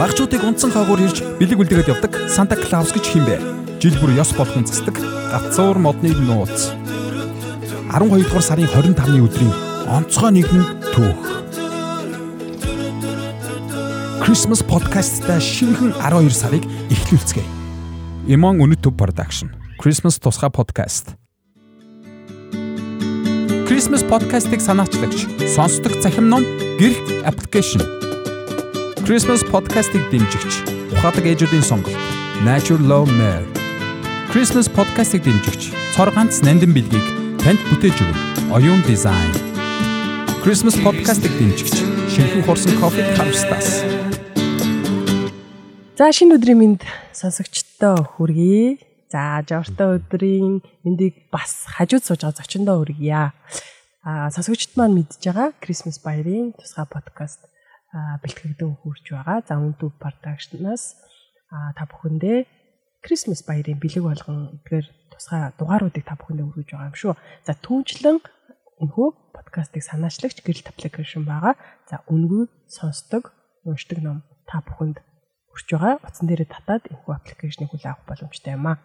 Багчуудыг 0.00 0.40
унтсан 0.40 0.72
хаагуур 0.72 1.04
ирж 1.04 1.20
бэлэг 1.36 1.60
үлдээгээд 1.60 1.92
явдаг 1.92 2.12
Санта 2.32 2.56
Клаус 2.56 2.88
гэж 2.96 3.04
хин 3.04 3.28
бэ. 3.28 3.36
Жил 3.84 4.00
бүр 4.00 4.16
ёс 4.16 4.32
болгон 4.32 4.64
засдаг 4.64 4.96
гацуур 4.96 5.76
модны 5.76 6.16
нууц. 6.16 6.72
12 7.92 8.24
дугаар 8.24 8.40
сарын 8.40 8.64
25-ны 8.72 9.20
өдрийн 9.20 9.52
онцгой 9.92 10.40
нэгэн 10.40 10.64
түүх. 10.96 11.20
Christmas 14.24 14.64
podcast-та 14.64 15.36
шинэхэн 15.36 15.92
12 15.92 16.32
сарыг 16.32 16.64
эхлүүлцгээе. 16.88 17.44
Имон 18.24 18.64
Өнөтөв 18.64 18.96
production. 18.96 19.52
Christmas 19.76 20.16
тусгай 20.16 20.48
podcast. 20.48 21.12
Christmas 23.68 24.00
podcast-ыг 24.00 24.64
санаачлагч 24.64 25.28
сонсдог 25.44 25.92
захим 26.00 26.32
ном 26.32 26.40
гэрх 26.80 27.04
application 27.28 27.99
Christmas 29.10 29.42
podcast-ыг 29.42 30.06
дэмжигч 30.14 30.52
ухаадаг 30.94 31.26
ээжүүдийн 31.26 31.66
сонголт 31.66 31.98
Nature 32.46 32.78
Love 32.78 33.10
Mare 33.18 33.42
Christmas 34.30 34.70
podcast-ыг 34.70 35.26
дэмжигч 35.26 35.74
цор 35.98 36.14
ганц 36.14 36.38
нандин 36.46 36.70
бэлгийг 36.70 37.02
танд 37.42 37.58
бүтээж 37.74 37.98
өгнө. 38.06 38.54
Оюун 38.54 38.78
дизайн 38.86 39.34
Christmas 40.46 40.78
podcast-ыг 40.78 41.34
дэмжигч 41.42 41.74
шинэхэн 42.14 42.46
хурсан 42.46 42.70
кофе 42.78 43.02
House-таас 43.18 43.82
За 45.98 46.14
шинэ 46.14 46.38
өдрийн 46.38 46.62
мэнд 46.62 46.86
сонсогчдоо 47.10 48.14
хүргэе. 48.14 48.78
За 49.10 49.42
жортой 49.42 49.98
өдрийн 49.98 50.62
мэндийг 50.86 51.26
бас 51.34 51.66
хажууд 51.66 52.06
сууж 52.06 52.22
байгаа 52.22 52.38
зочиндоо 52.38 52.78
хүргье. 52.78 53.34
Аа 54.06 54.30
сонсогчд 54.30 54.78
маань 54.78 54.94
мэдж 54.94 55.18
байгаа 55.18 55.50
Christmas 55.58 55.98
баярын 55.98 56.54
тусгай 56.54 56.86
подкаст 56.86 57.49
бэлтгэгдэн 57.92 58.70
хүрч 58.80 59.06
байгаа. 59.10 59.38
За 59.46 59.58
Үнтү 59.58 59.90
production-аас 59.98 60.94
та 61.50 61.82
бүхэндээ 61.90 62.46
Christmas 63.02 63.42
баярын 63.42 63.80
бэлэг 63.82 64.04
болгон 64.04 64.60
эдгээр 64.62 64.86
тусгай 65.10 65.50
дугааруудыг 65.58 66.04
та 66.06 66.14
бүхэндээ 66.14 66.46
өргөж 66.46 66.68
байгаа 66.70 66.90
юм 66.90 66.96
шүү. 66.96 67.14
За 67.46 67.52
түүнчлэн 67.58 68.18
өнхөө 68.80 69.08
подкастыг 69.34 69.82
санаачлагч 69.82 70.40
гэрэл 70.46 70.70
аппликейшн 70.70 71.26
байгаа. 71.26 71.58
За 71.90 72.00
үнгүй 72.06 72.46
сонсдог, 72.70 73.34
уншдаг 73.66 73.98
ном 74.00 74.22
та 74.46 74.62
бүхэнд 74.62 75.02
хүрч 75.50 75.68
байгаа. 75.74 75.98
Утсан 76.06 76.30
дээрээ 76.30 76.48
татаад 76.48 76.86
энэхүү 76.86 77.12
аппликейшнийг 77.12 77.74
хүлээн 77.74 77.90
авах 77.90 78.06
боломжтой 78.06 78.54
юм 78.54 78.70
аа. 78.70 78.78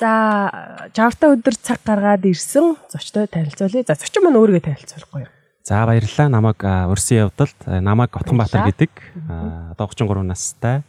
За 0.00 0.90
60 0.96 1.20
та 1.20 1.26
өдөр 1.30 1.54
цаг 1.54 1.78
гаргаад 1.86 2.26
ирсэн 2.26 2.74
зочтой 2.90 3.28
танилцуулъя. 3.30 3.86
За 3.86 3.94
зочин 3.94 4.26
маань 4.26 4.40
өөрийгөө 4.40 4.64
танилцуулахгүй 4.66 5.22
юу? 5.22 5.32
За 5.64 5.86
баярлалаа. 5.88 6.28
Намайг 6.28 6.60
урьсан 6.60 7.24
явдалд 7.24 7.56
намайг 7.64 8.12
Отгонбаатар 8.12 8.68
гэдэг 8.68 8.92
одоо 9.72 9.88
33 9.88 10.20
настай. 10.20 10.84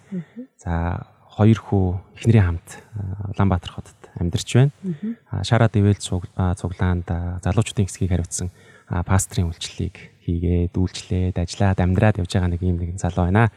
За 0.59 1.07
хоёр 1.31 1.63
хүү 1.63 1.85
эхнэрийн 2.19 2.59
хамт 2.59 2.83
Улаанбаатар 3.31 3.71
хотод 3.71 3.95
амьдарч 4.19 4.51
байна. 4.51 4.75
Шараа 5.47 5.71
дэвэл 5.71 5.95
цуглаанд 5.95 7.07
залуучуудын 7.07 7.87
хэсгийг 7.87 8.11
хариуцсан 8.11 8.51
пастрын 9.07 9.47
үйлчлэлийг 9.47 9.95
хийгээд 10.27 10.75
үйлчлээд 10.75 11.39
ажиллаад 11.39 11.79
амьдраад 11.79 12.19
явж 12.19 12.35
байгаа 12.35 12.51
нэг 12.51 12.59
юм 12.59 12.75
нэгэн 12.75 12.99
залуу 12.99 13.31
байна. 13.31 13.55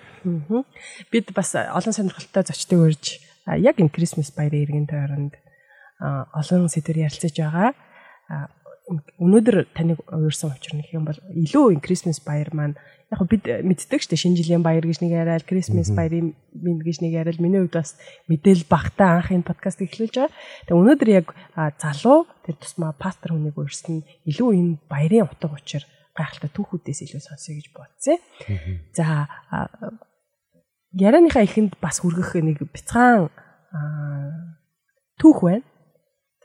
Бид 1.11 1.35
бас 1.35 1.59
олон 1.59 1.95
сонирхолтой 1.99 2.47
зочдыг 2.47 2.79
урьж 2.79 3.19
яг 3.59 3.75
энэ 3.83 3.91
Крисмас 3.91 4.31
баярын 4.31 4.87
иргэн 4.87 4.87
тойронд 4.87 5.35
олон 5.99 6.71
сэдвэр 6.71 7.11
ярилцаж 7.11 7.35
байгаа 7.35 7.75
өнөөдөр 8.89 9.69
таныг 9.77 10.01
уурсан 10.09 10.55
учир 10.57 10.79
нэг 10.79 10.89
юм 10.93 11.05
бол 11.05 11.19
илүү 11.33 11.81
Christmas 11.85 12.21
баяр 12.25 12.51
маань 12.57 12.77
яг 13.09 13.21
бид 13.29 13.45
мэддэг 13.45 14.01
шүү 14.01 14.13
дээ 14.13 14.23
шинэ 14.25 14.39
жилийн 14.41 14.65
баяр 14.65 14.85
гэж 14.85 15.01
нэг 15.01 15.13
яриад 15.17 15.45
Christmas 15.49 15.89
баярын 15.93 16.37
минь 16.53 16.81
гэж 16.81 17.01
нэг 17.05 17.13
яриад 17.17 17.41
миний 17.41 17.61
хувьд 17.61 17.77
бас 17.77 17.97
мэдээл 18.29 18.69
багтаа 18.69 19.21
анх 19.21 19.33
энэ 19.33 19.49
подкаст 19.49 19.81
эхлүүлж 19.81 20.15
байгаа. 20.17 20.33
Тэгээ 20.69 20.81
өнөөдөр 20.81 21.11
яг 21.13 21.27
залуу 21.81 22.29
тэр 22.45 22.57
тусмаа 22.61 22.93
пастор 22.97 23.33
хүнийг 23.33 23.57
уурсан 23.57 24.05
илүү 24.29 24.49
энэ 24.57 24.73
баярын 24.93 25.29
утга 25.29 25.53
учир 25.53 25.85
гайхалтай 26.13 26.53
түүхүүдээс 26.53 27.01
илүү 27.09 27.23
сонсъё 27.25 27.57
гэж 27.57 27.67
бодсон. 27.73 28.19
За 28.93 29.29
ярианыхаа 30.93 31.45
ихэнд 31.49 31.81
бас 31.81 32.01
хүргэх 32.01 32.41
нэг 32.45 32.61
бяцхан 32.69 33.33
түүх 35.17 35.39
байна. 35.45 35.65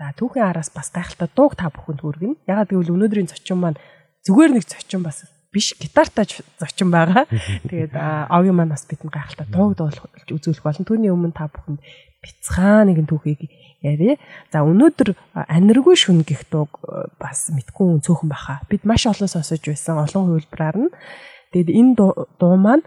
За 0.03 0.11
түүхийн 0.19 0.43
араас 0.43 0.67
бас 0.75 0.91
гайхалтай 0.91 1.31
дууг 1.31 1.55
та 1.55 1.71
бүхэнд 1.71 2.03
хүргэнэ. 2.03 2.43
Ягаад 2.43 2.75
гэвэл 2.75 2.91
өнөөдрийн 2.91 3.31
зочин 3.31 3.63
маань 3.63 3.79
зүгээр 4.27 4.51
нэг 4.51 4.67
зочин 4.67 4.99
бас 4.99 5.23
биш 5.47 5.79
гитартай 5.79 6.27
зочин 6.59 6.91
байгаа. 6.91 7.23
Тэгээд 7.71 7.95
огийн 8.27 8.51
маань 8.51 8.75
бас 8.75 8.83
бидний 8.83 9.07
гайхалтай 9.07 9.47
дууг 9.47 9.79
дуулж 9.79 10.03
үзүүлэх 10.27 10.59
болон 10.59 10.83
түүний 10.83 11.07
өмнө 11.07 11.31
та 11.31 11.47
бүхэнд 11.47 11.79
бяцхан 12.19 12.91
нэгэн 12.91 13.07
түүхийг 13.07 13.47
яриа. 13.79 14.19
За 14.51 14.67
өнөөдөр 14.67 15.15
аниргүй 15.39 15.95
шүн 15.95 16.27
гих 16.27 16.51
дууг 16.51 16.83
бас 17.15 17.47
мэдгүй 17.55 18.03
цөөхөн 18.03 18.27
баха. 18.27 18.59
Бид 18.67 18.83
маш 18.83 19.07
олон 19.07 19.31
сонсож 19.31 19.63
байсан 19.63 20.03
олон 20.03 20.35
хувилбараар 20.35 20.83
нь. 20.83 20.91
Тэгээд 21.55 21.71
энэ 21.71 21.95
дуу 21.95 22.55
маань 22.59 22.83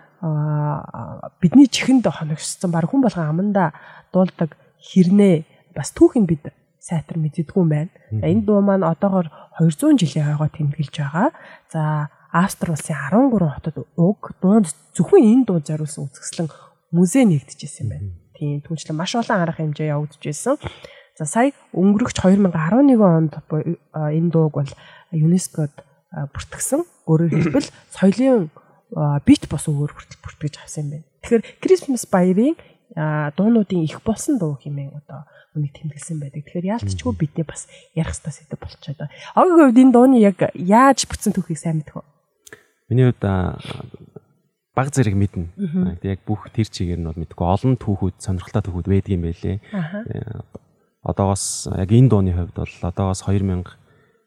бидний 1.40 1.64
чихэнд 1.64 2.04
хоногссон 2.12 2.68
баг 2.68 2.92
хүн 2.92 3.00
болгон 3.00 3.24
аманда 3.24 3.72
дуулдаг 4.12 4.52
хэрнээ 4.84 5.72
бас 5.72 5.96
түүхийг 5.96 6.28
бид 6.28 6.44
сайтар 6.86 7.18
мэддэггүй 7.18 7.58
юм 7.58 7.70
байна. 7.74 7.90
Энэ 8.14 8.46
дуу 8.46 8.62
маань 8.62 8.86
одоогоор 8.86 9.26
200 9.58 9.98
жилийн 9.98 10.30
хойгоо 10.30 10.50
тэмдэглэж 10.54 10.94
байгаа. 10.94 11.34
За 11.66 11.82
Австри 12.30 12.70
улсын 12.70 12.94
13 12.94 13.42
хотод 13.42 13.76
уг 13.98 14.30
дуунд 14.38 14.70
зөвхөн 14.94 15.26
энэ 15.26 15.44
дуу 15.50 15.58
зориулсан 15.58 16.06
үзэсгэлэн 16.06 16.48
музей 16.94 17.26
нэгдэжсэн 17.26 17.82
юм 17.82 17.90
байна. 17.90 18.10
Тийм 18.38 18.62
түүнчлэн 18.62 18.94
маш 18.94 19.18
олон 19.18 19.42
арга 19.42 19.58
хэмжээ 19.58 19.90
явагдажсэн. 19.90 20.56
За 21.18 21.24
сая 21.24 21.50
өнгөрөгч 21.74 22.20
2011 22.22 22.54
онд 23.02 23.34
энэ 23.90 24.30
дууг 24.30 24.54
бол 24.60 24.72
ЮНЕСКОд 25.10 25.74
бүртгэсэн. 26.36 26.84
Өөрөөр 27.08 27.32
хэлбэл 27.34 27.70
соёлын 27.90 28.52
бит 29.24 29.42
бос 29.48 29.64
хүртэл 29.66 30.22
бүртгэж 30.22 30.54
авсан 30.60 30.84
юм 30.84 30.90
байна. 31.00 31.06
Тэгэхээр 31.24 31.42
Christmas 31.64 32.04
баярын 32.06 32.54
дуунуудын 32.94 33.82
их 33.82 34.02
болсон 34.04 34.38
дуу 34.38 34.54
хэмээн 34.60 34.94
одоо 35.02 35.26
үнийг 35.56 35.74
тэмдэглэсэн 35.74 36.20
байдаг. 36.20 36.44
Тэгэхээр 36.44 36.70
яалтчгүй 36.76 37.12
бидний 37.16 37.46
бас 37.46 37.66
ярих 37.96 38.14
хэрэгтэй 38.14 38.32
сэдв 38.46 38.60
болчиход 38.60 38.98
байгаа. 39.00 39.10
Огийн 39.34 39.58
хувьд 39.66 39.82
энэ 39.82 39.94
дууны 39.94 40.16
яг 40.22 40.38
яаж 40.54 41.08
бүтсэн 41.08 41.32
түүхийг 41.34 41.58
сайн 41.58 41.80
мэдэх 41.82 41.98
вэ? 41.98 42.04
Миний 42.92 43.10
хувьд 43.10 43.24
баг 44.76 44.88
зэрэг 44.92 45.16
мэднэ. 45.16 45.98
Яг 46.04 46.20
бүх 46.28 46.46
тэр 46.52 46.68
чигээр 46.68 47.00
нь 47.00 47.08
бол 47.08 47.18
мэдгүй 47.18 47.46
олон 47.48 47.74
түүхүүд 47.80 48.20
сонирхолтой 48.20 48.62
түүхүүд 48.62 48.86
байдаг 48.92 49.12
юм 49.16 49.24
байлээ. 49.24 49.56
Одоогоос 51.02 51.72
яг 51.72 51.90
энэ 51.90 52.10
дууны 52.12 52.36
хувьд 52.36 52.54
бол 52.54 52.74
одоогоос 52.84 53.24
2000 53.24 53.64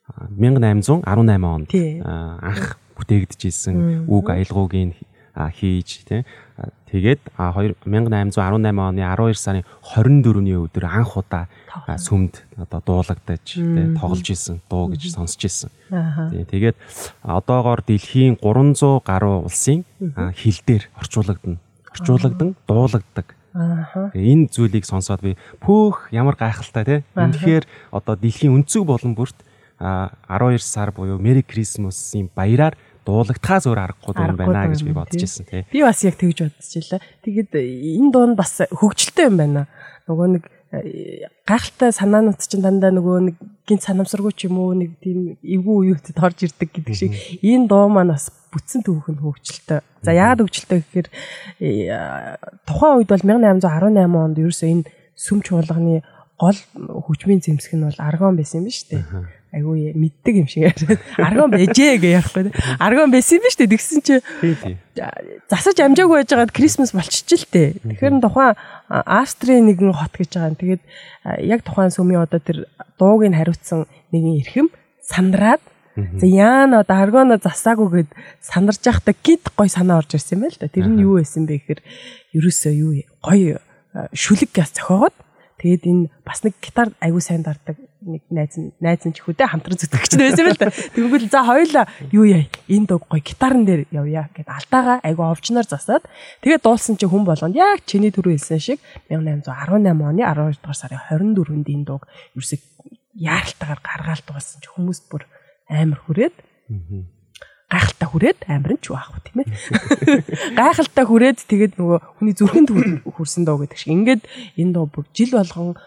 1818 0.10 1.46
онд 1.46 1.70
анх 2.42 2.82
бүтээгдэжсэн 2.98 4.10
үг 4.10 4.26
аялгаугийн 4.34 4.98
хийж 5.36 6.04
тий. 6.08 6.26
Тэгээд 6.90 7.22
2818 7.38 8.36
оны 8.66 9.02
12 9.06 9.38
сарын 9.38 9.64
24-ний 9.94 10.58
өдөр 10.58 10.86
анх 10.90 11.16
удаа 11.22 11.46
сүмд 11.96 12.42
одоо 12.58 12.82
дуулагдаж 12.82 13.46
тий 13.46 13.86
тоглож 13.94 14.26
исэн 14.26 14.60
дуу 14.70 14.90
гэж 14.90 15.14
сонсч 15.14 15.46
исэн. 15.46 15.70
Тэгээд 15.90 16.76
одоогоор 17.22 17.86
дэлхийн 17.86 18.42
300 18.42 19.06
гаруй 19.06 19.46
улсын 19.46 19.86
хил 20.34 20.60
дээр 20.66 20.90
орчуулагдана. 20.98 21.62
Орчуулагдан 21.94 22.56
дуулагддаг. 22.68 23.38
Энэ 24.14 24.50
зүйлийг 24.50 24.86
сонсоод 24.86 25.22
би 25.22 25.38
пөөх 25.62 26.10
ямар 26.12 26.36
гайхалтай 26.36 26.86
тий. 26.86 27.00
Үнэхээр 27.14 27.66
одоо 27.94 28.18
дэлхийн 28.18 28.54
өнцөг 28.54 28.86
болон 28.86 29.14
бүрт 29.14 29.38
12 29.80 30.60
сар 30.60 30.92
буюу 30.92 31.18
Merry 31.18 31.46
Christmas-ийн 31.46 32.30
баяраар 32.36 32.76
дуулагдхаас 33.10 33.66
өөр 33.66 33.82
аргагүй 33.82 34.14
юм 34.14 34.38
байна 34.38 34.70
гэж 34.70 34.86
би 34.86 34.94
бодож 34.94 35.18
ирсэн 35.26 35.50
тий. 35.50 35.66
Би 35.74 35.82
бас 35.82 36.04
яг 36.06 36.16
тэгж 36.22 36.46
бодож 36.46 36.70
илаа. 36.78 37.02
Тэгэд 37.26 37.52
энэ 37.58 38.12
дуун 38.14 38.38
бас 38.38 38.62
хөгжилтэй 38.70 39.30
юм 39.30 39.38
байна. 39.42 39.66
Нөгөө 40.06 40.28
нэг 40.38 40.44
э, 40.78 41.26
гайхалтай 41.50 41.90
санаанууд 41.98 42.38
чинь 42.38 42.62
дандаа 42.62 42.94
нөгөө 42.94 43.18
нэг 43.26 43.36
гинт 43.66 43.86
санамсаргүй 43.86 44.34
ч 44.38 44.46
юм 44.46 44.62
уу 44.62 44.78
нэг 44.78 45.02
тийм 45.02 45.42
эвгүй 45.42 45.98
үеүүдэд 45.98 46.22
орж 46.22 46.46
ирдэг 46.46 46.70
гэдэг 46.70 46.94
шиг 46.94 47.18
энэ 47.42 47.66
дуу 47.70 47.90
маань 47.90 48.14
бас 48.14 48.30
бүтсэн 48.54 48.86
түүх 48.86 49.10
нь 49.10 49.22
хөгжилтэй. 49.22 49.82
За 50.06 50.14
яагаад 50.14 50.46
хөгжилтэй 50.46 50.80
гэхээр 50.86 51.08
э, 51.66 52.38
тухайн 52.70 53.02
үед 53.02 53.10
бол 53.10 53.26
1818 53.26 54.06
онд 54.06 54.38
ерөөсөө 54.38 54.70
энэ 54.70 54.90
сүм 55.18 55.42
чуулганы 55.46 56.02
гол 56.40 56.60
хүчмийн 57.06 57.44
зэмсэг 57.44 57.76
нь 57.76 57.86
бол 57.86 58.00
аргон 58.00 58.40
байсан 58.40 58.64
юм 58.64 58.70
ба 58.70 58.74
шүү 58.74 58.88
дээ 58.96 59.39
айгүй 59.50 59.94
мэддэг 59.98 60.36
юм 60.46 60.48
шиг 60.48 60.70
яриад 60.70 61.02
аргон 61.18 61.50
байжээ 61.50 61.98
гэж 61.98 62.14
ярихгүй. 62.22 62.52
Аргон 62.78 63.10
байсан 63.10 63.40
юм 63.40 63.44
ба 63.44 63.50
шүү 63.50 63.62
дээ. 63.66 63.74
Тэгсэн 63.74 64.02
чи 64.06 64.16
засаж 65.50 65.78
амжаагүй 65.82 66.22
байж 66.22 66.30
байгаад 66.30 66.54
Крисмас 66.54 66.94
болчихж 66.94 67.30
л 67.34 67.48
тээ. 67.50 67.82
Тэгэхээр 67.82 68.22
тухайн 68.22 68.54
Австрийн 68.90 69.66
нэгэн 69.66 69.98
хот 69.98 70.14
гэж 70.14 70.30
байгаа. 70.38 70.60
Тэгээд 70.60 70.84
яг 71.50 71.66
тухайн 71.66 71.90
сүмийн 71.90 72.30
одоо 72.30 72.38
тэр 72.38 72.70
дууг 73.02 73.26
нь 73.26 73.34
хариуцсан 73.34 73.90
нэгэн 74.14 74.38
эрхэм 74.46 74.68
сандраад 75.02 75.64
За 76.16 76.28
яана 76.28 76.84
даргоно 76.88 77.36
засаагүй 77.42 77.90
гэд 77.92 78.10
санарж 78.40 78.80
байхдаа 78.86 79.16
гид 79.20 79.52
гой 79.58 79.68
санаа 79.68 80.00
орж 80.00 80.16
ирсэн 80.16 80.40
юм 80.40 80.44
байл 80.48 80.56
та. 80.56 80.72
Тэр 80.72 80.88
нь 80.88 81.02
юу 81.04 81.20
байсан 81.20 81.44
бэ 81.44 81.60
гэхээр 81.60 81.82
ерөөсөө 82.40 82.74
юу 82.78 83.04
гой 83.20 83.60
шүлэг 84.14 84.54
газ 84.54 84.72
зохиогоод 84.78 85.16
тэгээд 85.60 85.84
энэ 85.90 86.08
бас 86.24 86.46
нэг 86.46 86.56
гитар 86.62 86.94
аягүй 87.04 87.20
сайн 87.20 87.44
дарддаг 87.44 87.76
нэг 88.00 88.24
найз 88.32 88.56
найз 88.80 89.04
нь 89.04 89.12
ч 89.12 89.20
хүүдээ 89.20 89.52
хамтран 89.52 89.76
зүтгэгч 89.76 90.14
байсан 90.16 90.46
байл 90.48 90.60
та. 90.60 90.72
Тэгвэл 90.72 91.28
за 91.28 91.44
хоёулаа 91.44 91.86
юу 92.16 92.24
яа 92.24 92.48
энэ 92.72 92.88
дог 92.88 93.04
гой 93.12 93.20
гитарн 93.20 93.68
дээр 93.68 93.92
явъя 93.92 94.32
гэд 94.32 94.48
алдаага 94.48 95.04
аягүй 95.04 95.28
овчноор 95.28 95.68
засаад 95.68 96.08
тэгээд 96.40 96.64
дуулсан 96.64 96.96
чи 96.96 97.06
хүн 97.12 97.28
болгонд 97.28 97.60
яг 97.60 97.84
чиний 97.84 98.16
түрүү 98.16 98.40
хэлсэн 98.40 98.60
шиг 98.64 98.80
1818 99.12 100.00
оны 100.00 100.24
12 100.24 100.64
дугаар 100.64 100.80
сарын 100.80 101.36
24-нд 101.36 101.68
энэ 101.68 101.88
дог 101.88 102.08
ерөөсөө 102.40 102.60
яаралтайгаар 103.20 103.82
гаргаал 103.84 104.24
дуулсан 104.24 104.64
чи 104.64 104.70
хүмүүс 104.72 105.00
бүр 105.12 105.28
амар 105.68 106.00
хүрээд 106.00 106.36
гайхалтай 107.70 108.08
хүрээд 108.10 108.40
амар 108.50 108.74
нь 108.74 108.82
ч 108.82 108.90
байх 108.90 109.14
уу 109.14 109.22
тийм 109.22 109.46
ээ. 109.46 109.50
Гайхалтай 110.60 111.06
хүрээд 111.06 111.40
тэгээд 111.46 111.74
нөгөө 111.78 112.00
хүний 112.18 112.34
зүрхэнд 112.34 112.70
хүрсэн 113.06 113.46
доо 113.46 113.62
гэдэг 113.62 113.78
шиг. 113.78 113.94
Ингээд 113.94 114.24
энэ 114.58 114.74
доо 114.74 114.90
бүр 114.90 115.06
жил 115.14 115.38
болгон 115.38 115.78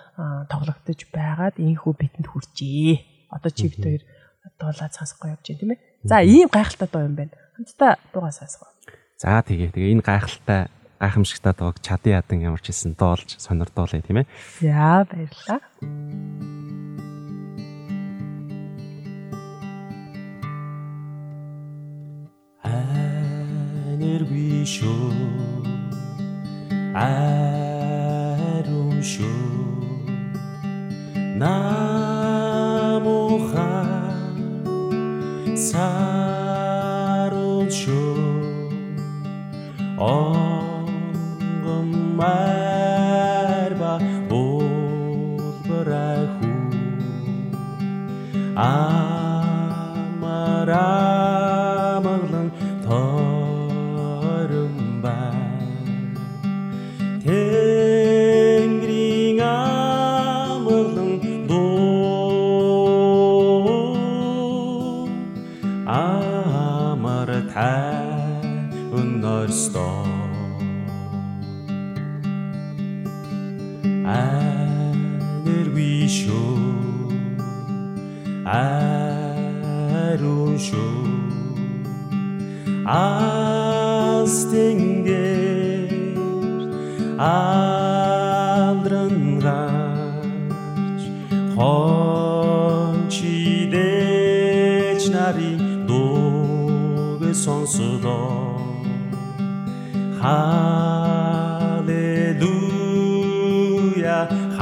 тоглогдож 0.46 1.00
байгаад 1.10 1.58
ийхүү 1.58 1.92
битэнд 1.98 2.30
хүрчээ. 2.30 3.34
Одоо 3.34 3.50
чи 3.50 3.66
бид 3.66 3.82
хоёр 3.82 4.02
дуулаад 4.62 4.94
сонсохгүй 4.94 5.34
явж 5.34 5.42
байна 5.42 5.58
тийм 5.58 5.72
ээ. 5.74 5.80
За 6.06 6.22
ийм 6.22 6.46
гайхалтай 6.46 6.86
доо 6.86 7.02
юм 7.02 7.18
байна. 7.18 7.34
Хамтдаа 7.58 7.98
дуугаа 8.14 8.30
сонсгоо. 8.30 8.70
За 9.18 9.42
тэгээ 9.42 9.74
тэгээ 9.74 9.92
энэ 9.98 10.06
гайхалтай 10.06 10.70
гайхамшигтай 11.02 11.54
доог 11.58 11.82
чадын 11.82 12.22
ядан 12.22 12.46
ямар 12.46 12.62
ч 12.62 12.70
хэлсэн 12.70 12.94
доолж 12.94 13.42
сонирдуулъя 13.42 14.06
тийм 14.06 14.22
ээ. 14.22 14.30
За 14.62 15.02
баярлалаа. 15.02 15.58
Нэргүй 24.02 24.62
шүү 24.66 25.10
аrum 27.02 28.90
шүү 29.12 29.52
намуха 31.42 32.90
сарун 35.68 36.21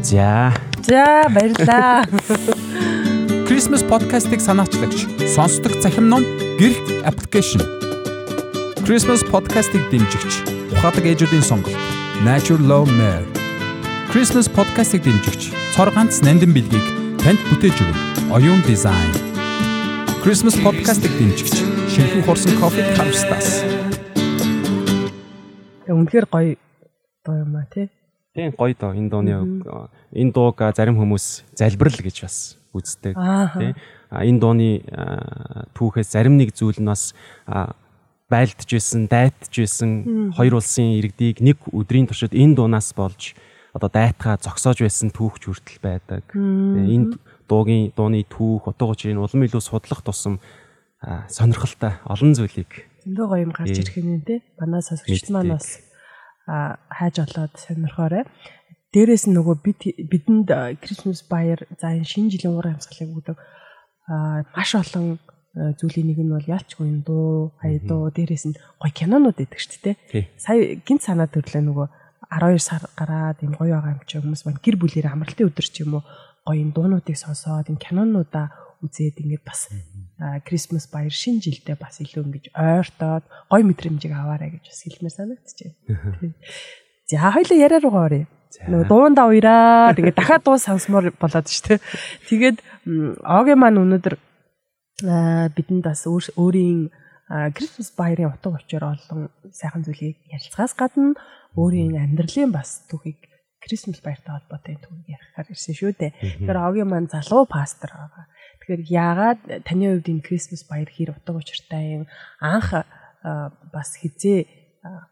За. 0.07 0.55
За 0.87 1.27
баярлаа. 1.35 2.07
Christmas 3.49 3.83
podcast-ыг 3.83 4.41
санаачлагч 4.41 5.03
сонсдог 5.35 5.83
цахим 5.83 6.07
ном 6.09 6.23
гэрх 6.61 6.79
аппликейшн. 7.03 7.59
Christmas 8.87 9.27
podcast-ыг 9.27 9.83
дэмжигч 9.91 10.47
ухаадаг 10.79 11.11
ээжүүдийн 11.11 11.43
сонголт 11.43 11.75
Nature 12.23 12.63
Love 12.63 12.87
Mare. 12.95 13.27
Christmas 14.15 14.47
podcast-ыг 14.47 15.03
дэмжигч 15.03 15.51
цор 15.75 15.91
ганц 15.91 16.23
нандин 16.23 16.55
бэлгийг 16.55 16.87
танд 17.19 17.43
бүтээж 17.51 17.75
өгнө. 17.83 18.31
Оюун 18.31 18.63
дизайн. 18.63 19.11
Christmas 20.23 20.55
podcast-ыг 20.63 21.11
дэмжигч 21.19 21.67
шинхэн 21.91 22.23
хурсан 22.23 22.55
кофе 22.63 22.87
House-таас. 22.95 23.67
Үнэхээр 25.91 26.27
гоё 26.31 26.55
дуу 27.27 27.43
юм 27.43 27.59
а 27.59 27.67
тий. 27.75 27.91
Тийм 28.37 28.53
гоё 28.53 28.77
доо 28.77 28.93
энэ 28.93 29.09
дууны 29.09 29.33
энэ 30.13 30.33
дууг 30.37 30.61
зарим 30.77 31.01
хүмүүс 31.01 31.57
залбирал 31.57 32.01
гэж 32.05 32.17
бас 32.29 32.61
үздэг 32.77 33.17
тий. 33.17 33.73
А 34.13 34.21
энэ 34.29 34.41
дууны 34.45 34.71
түүхээс 35.73 36.13
зарим 36.13 36.37
нэг 36.37 36.53
зүйл 36.53 36.77
нь 36.77 36.91
бас 36.93 37.17
байлдж 38.29 38.69
байсан, 38.69 39.09
дайтж 39.09 39.55
байсан 39.57 39.91
хоёр 40.37 40.61
улсын 40.61 41.01
иргэдийг 41.01 41.41
нэг 41.41 41.65
өдрийн 41.73 42.05
туршид 42.05 42.37
энэ 42.37 42.61
дуунаас 42.61 42.93
болж 42.93 43.33
одоо 43.73 43.89
дайтгаа 43.89 44.37
зогсоож 44.37 44.85
байсан 44.85 45.09
түүхч 45.17 45.49
хүртэл 45.49 45.81
байдаг. 45.81 46.25
Энэ 46.37 47.17
дуугийн 47.49 47.97
дууны 47.97 48.21
түүх, 48.29 48.69
утга 48.69 48.93
учирыг 48.93 49.17
улам 49.17 49.49
илүү 49.49 49.63
судлах 49.65 50.05
тусам 50.05 50.45
сонирхолтой 51.31 51.97
олон 52.05 52.37
зүйлийг 52.37 52.85
зөндөө 53.07 53.27
гоё 53.31 53.43
юм 53.47 53.53
гарч 53.55 53.79
ирэх 53.79 53.97
юм 54.03 54.21
тий. 54.27 54.43
Манай 54.59 54.83
сонсогчд 54.83 55.31
маань 55.31 55.55
бас 55.55 55.79
хайж 56.47 57.15
олоод 57.27 57.53
сонирхоорой. 57.59 58.25
Дээрээс 58.95 59.27
нь 59.29 59.37
нөгөө 59.37 59.57
бид 59.61 59.81
бидэнд 60.11 60.49
Christmas 60.81 61.27
баяр 61.27 61.67
за 61.77 61.93
энэ 61.93 62.07
шинэ 62.07 62.33
жилийн 62.33 62.55
уур 62.55 62.71
амьсгалыг 62.71 63.13
өгдөг 63.13 63.39
маш 64.55 64.71
олон 64.79 65.19
зүйлийн 65.57 66.07
нэг 66.13 66.19
нь 66.23 66.33
бол 66.33 66.47
ялчгүй 66.47 66.87
энэ 66.87 67.05
дуу, 67.05 67.57
хай 67.61 67.81
дуу, 67.83 68.13
дээрээс 68.15 68.45
нь 68.53 68.59
гоё 68.79 68.93
кинонууд 68.93 69.41
идэг 69.41 69.61
шүү 69.61 69.81
дээ. 69.83 69.97
Сая 70.37 70.79
гинт 70.87 71.03
санаа 71.03 71.27
төрлөө 71.27 71.63
нөгөө 71.65 71.87
12 72.31 72.61
сар 72.61 72.83
гараад 72.99 73.41
юм 73.43 73.55
гоё 73.57 73.75
байгаа 73.75 73.97
юм 73.97 74.03
чи 74.07 74.19
хүмүүс 74.21 74.43
маань 74.45 74.63
гэр 74.63 74.77
бүлэрээ 74.79 75.13
амралтын 75.13 75.49
өдөр 75.49 75.67
ч 75.67 75.83
юм 75.83 75.99
уу 75.99 76.05
гоё 76.47 76.61
энэ 76.61 76.75
дуунуудыг 76.77 77.17
сонсоод 77.17 77.71
энэ 77.73 77.83
кинонуудаа 77.83 78.66
үзээд 78.85 79.23
ингээд 79.23 79.45
бас 79.47 79.69
Christmas 80.45 80.89
баяр 80.91 81.13
шинэ 81.13 81.45
жилдээ 81.45 81.77
бас 81.77 82.01
илүү 82.01 82.23
ингэж 82.27 82.45
ойртоод 82.53 83.25
гой 83.49 83.63
мэдрэмжийг 83.65 84.13
аваарай 84.13 84.57
гэж 84.57 84.65
бас 84.69 84.81
хэлмээр 84.85 85.15
санагдчихэв. 85.15 85.75
За 87.11 87.31
хоёлаа 87.31 87.59
яриа 87.59 87.81
руугаа 87.81 88.05
оръё. 88.11 88.27
Нөгөө 88.67 88.89
дуунда 88.89 89.29
уяраа 89.29 89.95
тэгээд 89.95 90.17
дахиад 90.17 90.43
дуу 90.43 90.59
сонсомоор 90.59 91.13
болоод 91.21 91.47
шүү 91.47 91.77
дээ. 91.77 91.81
Тэгээд 92.31 92.59
Огийн 93.23 93.61
маань 93.61 93.81
өнөөдөр 93.83 94.15
бидэнд 95.53 95.85
бас 95.85 96.07
өөрийн 96.09 96.89
Christmas 97.53 97.91
баярын 97.93 98.33
утга 98.33 98.55
учир 98.55 98.87
олон 98.87 99.29
сайхан 99.51 99.83
зүйлийг 99.85 100.17
ярилцахаас 100.31 100.75
гадна 100.79 101.19
өөрийн 101.59 101.99
амьдралын 101.99 102.55
бас 102.55 102.87
түүхийг 102.89 103.19
Christmas 103.61 103.99
баяртай 104.01 104.31
холбоотой 104.31 104.79
түүхийг 104.79 105.19
ярихаар 105.19 105.51
ирсэн 105.51 105.75
шүү 105.75 105.93
дээ. 105.99 106.13
Тэгэхээр 106.23 106.59
Огийн 106.63 106.89
маань 106.89 107.11
залуу 107.11 107.45
пастор 107.51 107.91
байгаа. 107.91 108.25
Тэгэхээр 108.67 108.83
яагаад 108.91 109.41
таны 109.63 109.95
хувьд 109.95 110.11
энэ 110.11 110.27
Christmas 110.27 110.67
баяр 110.67 110.91
хэр 110.91 111.15
утга 111.15 111.39
учиртай 111.39 112.03
юм? 112.03 112.11
Анх 112.43 112.75
бас 113.71 113.95
хизээ 113.95 114.43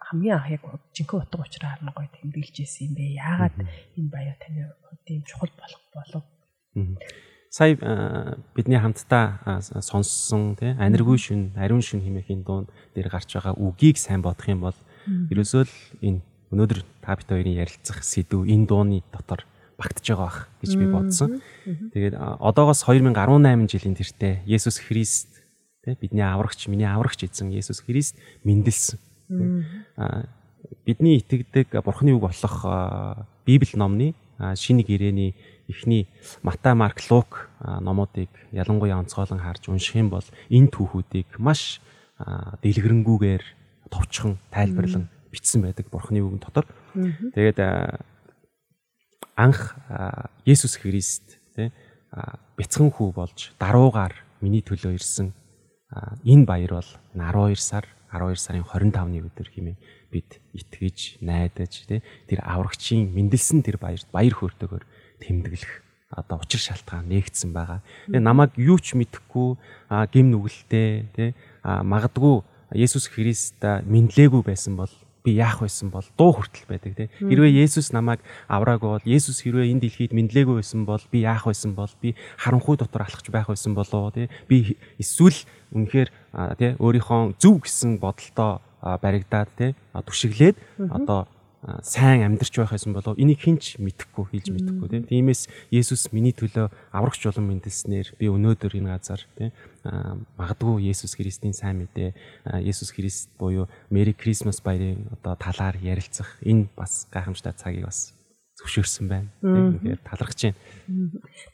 хамгийн 0.02 0.34
анх 0.34 0.50
яг 0.50 0.62
жинхэнэ 0.90 1.22
утга 1.22 1.46
учираа 1.46 1.78
харна 1.78 1.94
гоё 1.94 2.10
тэмдэглэж 2.10 2.66
ирсэн 2.66 2.90
юм 2.90 2.94
бэ? 2.98 3.14
Яагаад 3.14 3.54
энэ 3.94 4.10
баяр 4.10 4.34
таны 4.42 4.74
хувьд 4.82 5.06
ийм 5.06 5.22
чухал 5.22 5.54
болох 5.54 5.82
болов? 5.94 6.22
Сая 7.46 7.78
бидний 8.58 8.82
хамтдаа 8.82 9.62
сонссон 9.62 10.58
тий 10.58 10.74
аниргүй 10.74 11.14
шүн, 11.14 11.54
ариун 11.54 11.78
шүн 11.78 12.02
хэмээхийн 12.02 12.42
дуун 12.42 12.66
дээр 12.98 13.06
гарч 13.06 13.38
байгаа 13.38 13.54
үгийг 13.54 14.02
сайн 14.02 14.18
бодох 14.18 14.50
юм 14.50 14.66
бол 14.66 14.78
ерөөсөө 15.30 15.62
л 15.62 15.74
энэ 16.02 16.26
өнөөдөр 16.50 16.82
та 17.06 17.14
бит 17.14 17.30
хоёрын 17.30 17.62
ярилцах 17.62 18.02
сэдв 18.02 18.42
энэ 18.50 18.66
дууны 18.66 19.06
дотор 19.14 19.46
багтж 19.78 20.06
байгаа 20.08 20.24
бах 20.24 20.38
гэж 20.62 20.72
би 20.78 20.86
бодсон. 20.86 21.42
Тэгээд 21.92 22.14
одоогоос 22.18 22.84
2018 22.86 23.70
жилийн 23.70 23.96
тэртээ 23.98 24.34
Есүс 24.46 24.78
Христ 24.78 25.30
тий 25.84 25.96
бидний 26.00 26.24
аврагч, 26.24 26.68
миний 26.68 26.88
аврагч 26.88 27.26
эзэн 27.26 27.50
Есүс 27.52 27.84
Христ 27.84 28.16
мэндэлсэн 28.44 28.98
бидний 30.84 31.20
итгэдэг 31.20 31.84
бурхны 31.84 32.14
үг 32.14 32.28
болох 32.28 32.56
Библи 33.44 33.76
номны 33.76 34.14
шинэ 34.38 34.82
гэрээний 34.82 35.34
эхний 35.68 36.08
Матай, 36.42 36.74
Марк, 36.74 37.00
Лук 37.10 37.48
номуудыг 37.60 38.28
ялангуяа 38.52 38.98
онцгойлон 39.00 39.40
харж 39.40 39.68
унших 39.68 39.96
юм 39.96 40.10
бол 40.10 40.24
энэ 40.50 40.68
түүхүүдийг 40.72 41.38
маш 41.38 41.80
дэлгэрэнгүйгээр 42.62 43.44
товчхон 43.90 44.38
тайлбарлан 44.50 45.08
бичсэн 45.32 45.62
байдаг 45.62 45.88
бурхны 45.90 46.20
үгэн 46.20 46.40
дотор. 46.40 46.66
Тэгээд 47.34 47.58
анх 49.36 49.74
Есүс 50.46 50.78
Христ 50.78 51.38
тий 51.54 51.70
бяцхан 52.56 52.90
хүү 52.94 53.10
болж 53.14 53.50
даруугаар 53.58 54.14
миний 54.40 54.62
төлөө 54.62 54.94
ирсэн 54.98 55.34
энэ 56.22 56.46
баяр 56.46 56.78
бол 56.78 56.90
12 57.14 57.58
сар 57.58 57.86
12 58.14 58.38
сарын 58.38 58.62
25-ны 58.62 59.26
өдөр 59.26 59.48
хэмээн 59.50 59.78
бид 60.14 60.38
итгэж, 60.54 61.18
найдаж 61.18 61.82
тэр 61.90 62.40
аврагчийн 62.46 63.10
мэндэлсэн 63.10 63.66
тэр 63.66 63.82
баярт 63.82 64.06
баяр 64.14 64.34
хөөртэйгээр 64.38 64.84
тэмдэглэх 65.18 65.72
одоо 66.14 66.38
учир 66.38 66.62
шалтгаан 66.62 67.10
нэгдсэн 67.10 67.50
байгаа. 67.50 67.82
Тэгээ 68.06 68.22
намайг 68.22 68.54
юу 68.54 68.78
ч 68.78 68.94
мэдэхгүй 68.94 69.58
гим 70.14 70.30
нүгэлтэй 70.30 71.10
тий 71.10 71.34
магадгүй 71.66 72.46
Есүс 72.78 73.10
Христ 73.10 73.58
мэдлээгүй 73.58 74.42
байсан 74.46 74.78
бол 74.78 74.94
би 75.24 75.32
яах 75.40 75.64
байсан 75.64 75.88
бол 75.88 76.04
дуу 76.20 76.36
хүртэл 76.36 76.68
байдаг 76.68 76.92
тийм 76.92 77.08
хэрвээ 77.32 77.64
Есүс 77.64 77.96
намайг 77.96 78.20
авраагүй 78.44 79.00
бол 79.00 79.08
Есүс 79.08 79.40
хэрвээ 79.40 79.72
энэ 79.72 79.88
дэлхийд 79.88 80.12
мэдлээгүй 80.12 80.60
байсан 80.60 80.84
бол 80.84 81.00
би 81.08 81.24
яах 81.24 81.48
байсан 81.48 81.72
бол 81.72 81.88
би 82.04 82.12
харанхуй 82.36 82.76
дотор 82.76 83.08
алхаж 83.08 83.32
байх 83.32 83.48
байсан 83.48 83.72
болоо 83.72 84.12
тийм 84.12 84.28
би 84.48 84.76
эсвэл 85.00 85.40
үнэхээр 85.72 86.08
тийм 86.60 86.76
өөрийнхөө 86.76 87.40
зөв 87.40 87.64
гэсэн 87.64 87.96
бодолтой 88.04 88.60
баригдаад 88.84 89.48
тийм 89.56 89.72
түшиглээд 89.96 90.60
одоо 90.92 91.24
сайн 91.82 92.24
амьдарч 92.28 92.60
байх 92.60 92.76
байсан 92.76 92.92
болов. 92.92 93.16
Энийг 93.16 93.40
хинч 93.40 93.80
мэдэхгүй 93.80 94.24
хэлж 94.36 94.48
мэдэхгүй 94.52 94.88
тийм. 94.92 95.04
Тиймээс 95.08 95.48
Есүс 95.72 96.12
миний 96.12 96.36
төлөө 96.36 96.68
аврагч 96.92 97.24
болон 97.24 97.48
мэндэлснээр 97.48 98.20
би 98.20 98.28
өнөөдөр 98.28 98.76
энэ 98.76 98.92
газар 98.92 99.24
тийм 99.40 99.52
магадгүй 100.36 100.84
Есүс 100.92 101.16
Христийн 101.16 101.56
сайн 101.56 101.80
мэдээ 101.80 102.12
Есүс 102.68 102.92
Христ 102.92 103.32
буюу 103.40 103.68
Merry 103.88 104.12
Christmas 104.12 104.60
баярын 104.60 105.08
одоо 105.08 105.36
талаар 105.40 105.80
ярилцах 105.80 106.36
энэ 106.44 106.68
бас 106.76 107.08
гайхамшигтай 107.08 107.56
цагийг 107.56 107.88
бас 107.88 108.12
зөвшөөрсөн 108.60 109.08
байна 109.08 109.28
тэгэхээр 109.40 110.00
талархаж 110.04 110.40
байна. 110.52 110.58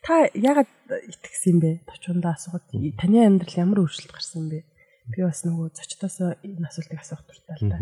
Та 0.03 0.27
ягаад 0.35 0.71
итгэсэн 0.91 1.59
бэ? 1.63 1.71
Товчондоо 1.87 2.35
асууад 2.35 2.67
таны 2.99 3.19
амьдрал 3.23 3.63
ямар 3.63 3.87
өөрчлөлт 3.87 4.11
гарсан 4.11 4.51
бэ? 4.51 4.67
Би 5.11 5.23
бас 5.23 5.47
нөгөө 5.47 5.71
зочдоос 5.75 6.39
энэ 6.43 6.67
асуултыг 6.67 6.99
асуух 6.99 7.23
дуртай 7.27 7.57
л 7.63 7.71
да 7.71 7.79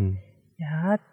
яагаад 0.58 1.06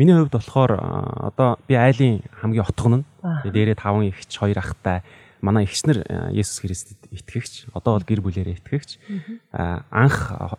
Миний 0.00 0.16
хувьд 0.16 0.32
болохоор 0.32 0.80
одоо 0.80 1.60
би 1.68 1.76
айлын 1.76 2.24
хамгийн 2.40 2.64
отгон 2.64 3.04
нь. 3.04 3.06
Дээрээ 3.44 3.76
таван 3.76 4.08
ихч, 4.08 4.32
хоёр 4.32 4.56
ахтай 4.56 5.04
манай 5.44 5.68
ихснэр 5.68 6.32
Есүс 6.32 6.64
Христэд 6.64 7.04
итгэгч. 7.12 7.68
Одоо 7.76 8.00
бол 8.00 8.08
гэр 8.08 8.24
бүлээрээ 8.24 8.64
итгэгч. 8.64 8.96
Анх 9.52 10.56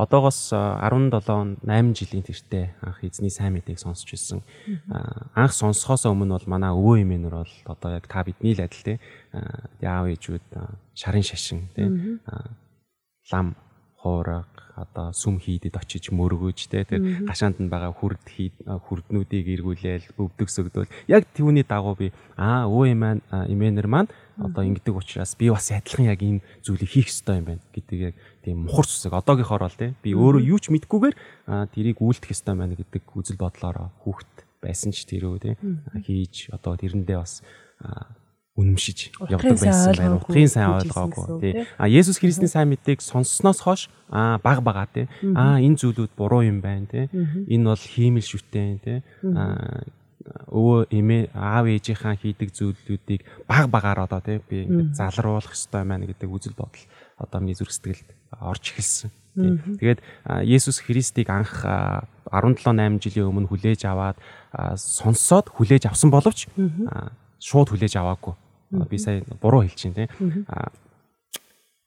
одоогоос 0.00 0.56
17 0.56 1.60
8 1.60 1.92
жилийн 1.92 2.24
тэртээ 2.24 2.64
анх 2.80 3.04
эзний 3.04 3.28
сайн 3.28 3.60
мэдээг 3.60 3.76
сонсч 3.76 4.16
ирсэн. 4.16 4.40
Анх 5.36 5.52
сонсохоос 5.52 6.08
өмнө 6.08 6.40
бол 6.40 6.48
манай 6.48 6.72
өвөө 6.72 7.04
эмээнэр 7.04 7.36
бол 7.36 7.54
одоо 7.68 8.00
яг 8.00 8.08
та 8.08 8.24
бидний 8.24 8.56
л 8.56 8.64
адил 8.64 8.80
те 8.80 8.94
яав 9.84 10.08
ээжүүд 10.08 10.56
шарын 10.96 11.20
шашин 11.20 11.68
те 11.76 11.84
лам 13.28 13.60
хуураг 14.00 14.59
одоо 14.76 15.10
сүм 15.10 15.38
хийдэд 15.42 15.76
очиж 15.76 16.10
мөргөж 16.14 16.70
те 16.70 16.84
тэр 16.84 17.26
гашаанд 17.26 17.58
нь 17.58 17.70
байгаа 17.70 17.92
хүрд 17.94 18.22
хүрднүүдийг 18.66 19.46
эргүүлээл 19.60 20.14
өвдөгсөгдөөл 20.18 20.90
яг 21.10 21.26
түүний 21.34 21.66
дагуу 21.66 21.94
би 21.98 22.08
аа 22.38 22.66
өө 22.70 22.94
эмээ 22.94 23.20
эмээнэр 23.50 23.88
маань 23.90 24.10
одоо 24.40 24.64
ингэдэг 24.64 24.96
учраас 24.96 25.36
би 25.36 25.50
бас 25.50 25.68
адилхан 25.70 26.08
яг 26.08 26.20
ийм 26.22 26.40
зүйлийг 26.64 26.90
хийх 26.90 27.12
ёстой 27.12 27.42
юм 27.42 27.46
байна 27.50 27.64
гэдэг 27.74 27.98
яг 28.00 28.14
тийм 28.44 28.64
мухар 28.64 28.86
цусаг 28.88 29.12
одоогийнхоор 29.12 29.62
бол 29.66 29.76
те 29.76 29.92
би 30.00 30.16
өөрөө 30.16 30.42
юу 30.48 30.58
ч 30.58 30.72
мэдгүйгээр 30.72 31.16
тэрийг 31.74 31.98
үйлдэх 32.00 32.32
ёстой 32.32 32.56
байна 32.56 32.78
гэдэг 32.78 33.04
үзэл 33.12 33.36
бодлороо 33.36 33.92
хүүхэд 34.06 34.48
байсан 34.64 34.92
ч 34.96 35.04
тэрөө 35.08 35.36
те 35.44 35.50
хийж 36.04 36.48
одоо 36.56 36.76
тэрэндээ 36.76 37.18
бас 37.20 37.44
үнэмшиж 38.60 39.16
явдаг 39.32 39.56
байсан 39.56 39.96
байна. 39.96 40.20
Утгын 40.20 40.50
сайн 40.52 40.76
ойлгоогүй 40.76 41.24
тий. 41.40 41.52
А 41.80 41.88
Есүс 41.88 42.20
Христийн 42.20 42.52
сайн 42.52 42.68
мэдээг 42.68 43.00
сонссноос 43.00 43.64
хойш 43.64 43.88
аа 44.12 44.36
баг 44.44 44.60
бага 44.60 44.84
тий. 44.92 45.08
Аа 45.32 45.56
энэ 45.58 45.80
зүйлүүд 45.80 46.12
буруу 46.12 46.44
юм 46.44 46.60
байна 46.60 46.84
тий. 46.84 47.08
Энэ 47.48 47.64
бол 47.72 47.80
хиймэл 47.80 48.28
шүтэн 48.28 48.78
тий. 48.84 48.98
Аа 49.24 49.82
өвөө 50.52 50.92
эмээ 50.92 51.32
аав 51.32 51.66
ээжийнхаа 51.66 52.14
хийдэг 52.14 52.52
зүйлүүдийг 52.52 53.24
баг 53.48 53.66
багаар 53.72 54.04
одоо 54.04 54.20
тий 54.20 54.38
би 54.38 54.68
ингээд 54.68 54.94
залруулах 54.94 55.56
ёстой 55.56 55.82
байна 55.82 56.06
гэдэг 56.06 56.28
үзэл 56.28 56.54
бодол 56.54 56.84
одоо 57.16 57.38
миний 57.40 57.56
зүрх 57.56 57.72
сэтгэлд 57.72 58.08
орж 58.38 58.64
эхэлсэн. 58.76 59.10
Тэгээд 59.80 60.00
Есүс 60.44 60.84
Христийг 60.84 61.32
анх 61.32 61.64
17 61.64 62.62
8 62.62 63.00
жилийн 63.00 63.30
өмнө 63.32 63.48
хүлээж 63.48 63.88
аваад 63.88 64.20
сонсоод 64.76 65.50
хүлээж 65.50 65.88
авсан 65.88 66.10
боловч 66.12 66.46
шууд 67.40 67.68
хүлээж 67.72 67.96
аваагүй. 67.96 68.34
Би 68.70 68.98
сая 68.98 69.22
буруу 69.40 69.62
хэлж 69.66 69.74
чинь 69.76 69.94
тийм. 69.94 70.08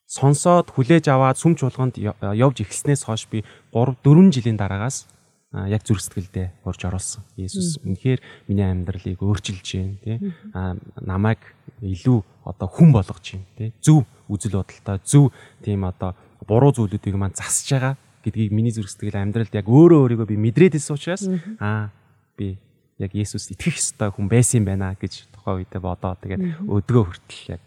Сонсоод 0.08 0.70
хүлээж 0.70 1.10
аваад 1.10 1.40
сүм 1.40 1.56
чуулганд 1.58 1.98
явж 1.98 2.62
эхэлснээс 2.62 3.08
хойш 3.08 3.26
би 3.32 3.42
3 3.74 3.98
4 4.04 4.30
жилийн 4.30 4.60
дараагаас 4.60 5.08
яг 5.54 5.86
зүрх 5.86 6.02
сэтгэлдээ 6.02 6.66
урьж 6.66 6.82
оруулсан. 6.86 7.22
Есүс 7.38 7.78
үнэхээр 7.86 8.20
миний 8.50 8.66
амьдралыг 8.66 9.22
өөрчилж 9.22 9.68
байна 9.78 9.98
тий. 10.02 10.18
А 10.54 10.74
намайг 10.98 11.42
илүү 11.82 12.22
одоо 12.46 12.68
хүн 12.68 12.90
болгож 12.90 13.22
байна 13.22 13.46
тий. 13.58 13.70
Зөв 13.82 14.06
үзэл 14.30 14.58
бодолтой 14.58 14.98
зөв 15.06 15.30
тийм 15.62 15.86
одоо 15.86 16.18
буруу 16.46 16.74
зүйлүүдийг 16.74 17.16
маань 17.18 17.38
засж 17.38 17.70
байгаа 17.70 17.94
гэдгийг 18.26 18.52
миний 18.52 18.74
зүрх 18.74 18.90
сэтгэл 18.90 19.22
амьдралд 19.22 19.54
яг 19.54 19.70
өөрөө 19.70 20.00
өөрийгөө 20.10 20.28
би 20.34 20.38
мэдрээд 20.42 20.78
ирсэн 20.82 20.98
учраас 20.98 21.24
аа 21.62 21.94
би 22.38 22.58
яг 22.98 23.14
Есүс 23.14 23.52
итгэх 23.54 23.78
ёстой 23.78 24.10
хүн 24.10 24.28
байсан 24.32 24.64
юм 24.64 24.66
байна 24.74 24.96
гэж 24.98 25.28
тухайн 25.44 25.60
үедээ 25.60 25.82
бодоод 25.84 26.20
тэгээд 26.24 26.44
өдгөө 26.64 27.04
хүртэл 27.04 27.60
яг 27.60 27.62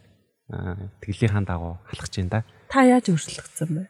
итгэлийнхаа 0.48 1.44
дагуу 1.44 1.74
алхаж 1.92 2.12
байна 2.16 2.32
да. 2.32 2.40
Та 2.72 2.86
яаж 2.88 3.12
өөрчлөгдсөн 3.12 3.70
бэ? 3.76 3.82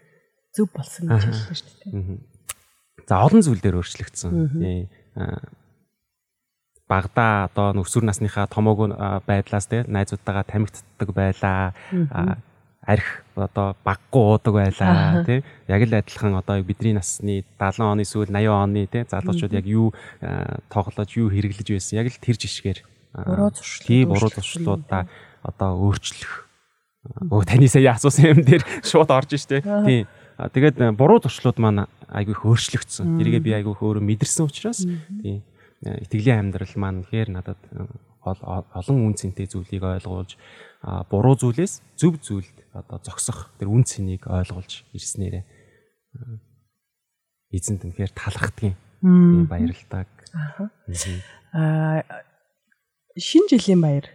Зөв 0.57 0.67
болсон 0.75 1.07
гэж 1.13 1.23
хэлсэн 1.31 1.55
шүү 1.55 1.75
дээ. 1.85 2.19
За 3.07 3.23
олон 3.23 3.43
зүйл 3.45 3.61
дээр 3.61 3.79
өөрчлөгдсөн. 3.79 4.33
Тий. 4.57 4.89
Багада 6.89 7.51
одоо 7.53 7.77
нөхсүр 7.77 8.07
насныхаа 8.09 8.49
томоогүй 8.49 8.95
байдлаас 9.27 9.67
тий 9.69 9.85
найзуудтайгаа 9.85 10.47
тамигддаг 10.47 11.09
байлаа 11.13 11.75
арх 12.87 13.27
одоо 13.35 13.75
баггүй 13.83 14.23
уудаг 14.23 14.55
байлаа 14.55 15.27
тий 15.27 15.43
яг 15.67 15.83
л 15.83 15.99
адилхан 15.99 16.39
одоо 16.39 16.63
бидний 16.63 16.95
насны 16.95 17.43
70 17.59 17.83
оны 17.91 18.05
сүүл 18.07 18.31
80 18.31 18.49
оны 18.55 18.87
тий 18.87 19.03
залуучууд 19.03 19.59
яг 19.59 19.67
юу 19.67 19.91
тоглож 20.71 21.11
юу 21.19 21.27
хэрэглэж 21.27 21.69
байсан 21.75 21.99
яг 21.99 22.15
л 22.15 22.23
тэр 22.23 22.39
жишгээр 22.39 22.79
буруу 23.25 23.51
зуршлууд 23.55 23.87
тий 23.87 24.03
буруу 24.05 24.29
зуршлуудаа 24.29 25.03
одоо 25.43 25.71
өөрчлөх. 25.81 26.33
Өө 27.31 27.45
таны 27.47 27.71
сая 27.71 27.95
асуусан 27.97 28.35
юм 28.37 28.41
дээр 28.45 28.63
шууд 28.91 29.09
орж 29.15 29.39
штэ. 29.39 29.63
Тийм. 29.63 30.05
А, 30.37 30.51
Тэгээд 30.53 30.77
э, 30.83 30.93
буруу 30.93 31.23
туршлууд 31.23 31.57
маань 31.63 31.87
айгүй 32.13 32.35
их 32.37 32.45
өөрчлөгдсөн. 32.45 33.17
Тэргээ 33.17 33.41
би 33.41 33.51
айгүй 33.57 33.73
их 33.73 33.81
өөрөө 33.81 34.05
мэдэрсэн 34.05 34.45
учраас 34.45 34.85
тийм 34.85 35.41
э, 35.87 36.05
итгэлийн 36.05 36.51
амьдрал 36.53 36.75
маань 36.77 37.01
ихээр 37.09 37.33
надад 37.33 37.57
э, 37.73 37.89
ол- 38.27 38.69
олон 38.75 38.97
үн 39.07 39.15
цэнтэй 39.17 39.47
зүйлийг 39.49 39.81
ойлгуулж 39.87 40.37
буруу 41.09 41.39
зүйлээс 41.41 41.81
зөв 41.97 42.21
зүйлд 42.21 42.57
одоо 42.75 42.99
зогсох 43.01 43.49
тэр 43.57 43.71
үн 43.73 43.87
цэнийг 43.87 44.27
ойлгуулж 44.29 44.85
ирснээрээ 44.93 45.45
эзэнт 47.55 47.87
үнэхээр 47.87 48.13
талархдгийн 48.13 48.77
тийм 49.01 49.47
баярлалтай. 49.49 50.05
Аа 51.55 52.03
шинэ 53.17 53.49
жилийн 53.57 53.81
баяр 53.81 54.07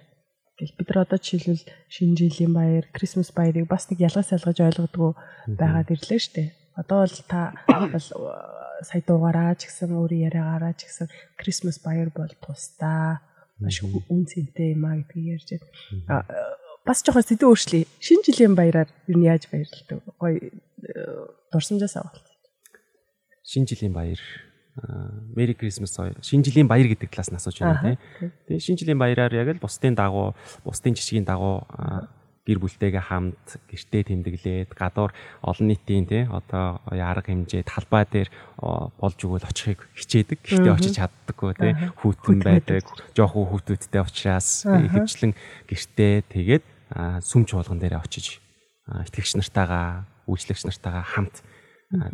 гэх 0.62 0.78
бид 0.78 0.88
нар 0.94 1.10
одоо 1.10 1.18
жишээлбэл 1.18 1.66
шинэ 1.90 2.16
жилийн 2.16 2.54
баяр, 2.54 2.86
Крисмас 2.94 3.34
баярыг 3.34 3.66
бас 3.66 3.90
нэг 3.90 4.00
ялгаж 4.06 4.30
салгаж 4.30 4.58
ойлгодгоо 4.62 5.18
байгаад 5.50 5.90
ирлээ 5.90 6.22
штэ. 6.22 6.54
Одоо 6.78 7.04
бол 7.04 7.18
та 7.26 7.58
бол 7.66 7.98
э, 7.98 8.86
сая 8.86 9.02
дуугаараа 9.02 9.58
ч 9.58 9.66
гэсэн 9.66 9.90
өөрийн 9.90 10.30
яриагаараа 10.30 10.74
ч 10.78 10.86
гэсэн 10.86 11.10
Крисмас 11.34 11.82
баяр 11.82 12.14
бол 12.14 12.30
тусдаа 12.46 13.26
маш 13.58 13.82
үн 13.82 14.26
цэнтэй 14.30 14.78
юм 14.78 14.86
а 14.86 15.02
гэдгийг 15.02 15.42
ярьж 15.42 15.50
байна. 15.50 16.22
Э, 16.30 16.62
Бас 16.86 17.06
жоохон 17.06 17.26
сэдв 17.26 17.46
өөрчлөе. 17.46 17.86
Шинэ 18.02 18.26
жилийн 18.26 18.54
баяраар 18.58 18.90
юу 19.10 19.18
нь 19.18 19.26
яаж 19.26 19.50
баярлалдаг? 19.50 20.02
Гой 20.18 20.50
э, 20.50 20.50
дурсамжаас 21.50 21.98
авалт. 21.98 22.26
Шинэ 23.46 23.70
жилийн 23.70 23.94
баяр 23.94 24.22
Merry 25.36 25.54
Christmas 25.54 26.00
шинэ 26.00 26.48
жилийн 26.48 26.68
баяр 26.72 26.88
гэдэг 26.88 27.12
талаас 27.12 27.28
нь 27.28 27.36
асууж 27.36 27.60
байна 27.60 28.00
тийм. 28.20 28.32
Тэгээ 28.48 28.64
шинэ 28.64 28.80
жилийн 28.80 29.00
баяраар 29.00 29.34
яг 29.36 29.60
л 29.60 29.64
бусдын 29.64 30.00
дагуу, 30.00 30.32
бусдын 30.64 30.96
жишгийн 30.96 31.28
дагуу 31.28 31.68
гэр 32.48 32.58
бүлтэйгээ 32.58 33.04
хамт 33.06 33.62
гэртээ 33.70 34.02
тэмдэглээд 34.10 34.72
гадуур 34.74 35.14
олон 35.46 35.68
нийтийн 35.68 36.08
тий 36.10 36.24
одоо 36.26 36.82
арга 36.88 37.30
хэмжээ 37.30 37.68
талбай 37.68 38.08
дээр 38.08 38.30
болж 38.98 39.20
өгвөл 39.22 39.46
очихыг 39.46 39.86
хичээдэг. 39.94 40.40
Гэхдээ 40.40 40.74
очиж 40.74 40.96
чаддаггүй 40.98 41.52
тий 41.60 41.72
хүүтэн 42.02 42.40
байдаг. 42.42 42.88
Жохон 43.14 43.46
хүүтүүдтэй 43.46 44.02
учраас 44.02 44.66
ихэвчлэн 44.66 45.38
гэртээ 45.70 46.14
тэгээд 46.32 46.64
сүм 47.22 47.46
чуулган 47.46 47.78
дээр 47.78 48.02
очиж 48.02 48.42
итгэгч 48.90 49.38
нартайгаа, 49.38 50.10
үйлчлэгч 50.26 50.66
нартайгаа 50.66 51.06
хамт 51.06 51.46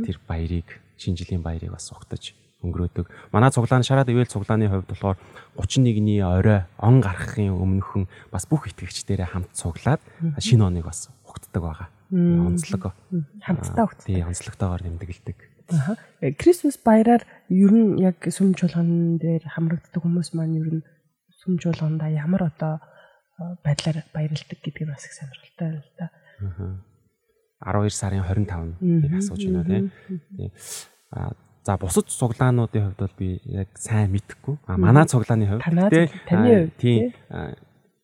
тэр 0.04 0.20
баярыг 0.28 0.82
шинэ 1.00 1.24
жилийн 1.24 1.46
баярыг 1.46 1.72
бас 1.72 1.88
угтаж 1.96 2.36
өнгөрөөдөг. 2.66 3.06
Манай 3.32 3.52
цуглаан 3.54 3.86
шараад 3.86 4.10
ивэл 4.10 4.26
цуглааны 4.26 4.66
хувьд 4.66 4.90
болохоор 4.90 5.18
31-ний 5.62 6.26
орой 6.26 6.66
он 6.82 7.02
гарахын 7.02 7.54
өмнөхөн 7.54 8.10
бас 8.34 8.50
бүх 8.50 8.66
итгэгчдэрээ 8.74 9.30
хамт 9.30 9.54
цуглаад 9.54 10.02
шинэ 10.42 10.66
оныг 10.66 10.90
бас 10.90 11.14
угтдаг 11.22 11.62
байгаа. 11.62 11.90
Онцлог. 12.10 12.98
Хамтдаа 13.46 13.86
угтдаг. 13.86 14.08
Тий, 14.10 14.24
онцлогтойгоор 14.26 14.82
тэмдэглэдэг. 14.82 15.38
Аха. 15.70 15.98
Э, 16.22 16.32
Крисмас 16.32 16.80
баяраар 16.80 17.28
ер 17.50 17.72
нь 17.72 18.00
яг 18.00 18.24
сүм 18.32 18.56
чуулган 18.56 19.20
дээр 19.20 19.44
хамрагддаг 19.52 20.00
хүмүүс 20.00 20.32
маань 20.34 20.56
ер 20.56 20.70
нь 20.80 20.84
сүм 21.44 21.60
чуулгандаа 21.60 22.08
ямар 22.08 22.48
одоо 22.48 22.80
э, 23.38 23.60
байдлаар 23.62 24.08
баярлдаг 24.16 24.58
гэдгийг 24.64 24.88
бас 24.88 25.04
их 25.06 25.14
сонирхолтой 25.14 25.84
л 25.84 25.90
да. 26.00 26.08
12 27.60 27.92
сарын 27.92 28.24
25-ыг 28.24 29.14
асууж 29.20 29.44
байна 29.44 29.64
тий. 29.68 29.92
Тий. 30.38 30.52
За 31.67 31.75
бусад 31.75 32.07
цуглаануудын 32.07 32.95
хувьд 32.95 33.00
бол 33.03 33.15
би 33.19 33.41
яг 33.43 33.67
сайн 33.75 34.07
мэдэхгүй. 34.15 34.55
А 34.71 34.77
манай 34.79 35.03
цуглааны 35.03 35.47
хувьд 35.51 35.63
цуглаа- 35.67 35.91
таны 36.24 36.47
хувьд, 36.63 36.77
тий. 36.79 37.12
тий. 37.12 37.15
а, 37.27 37.51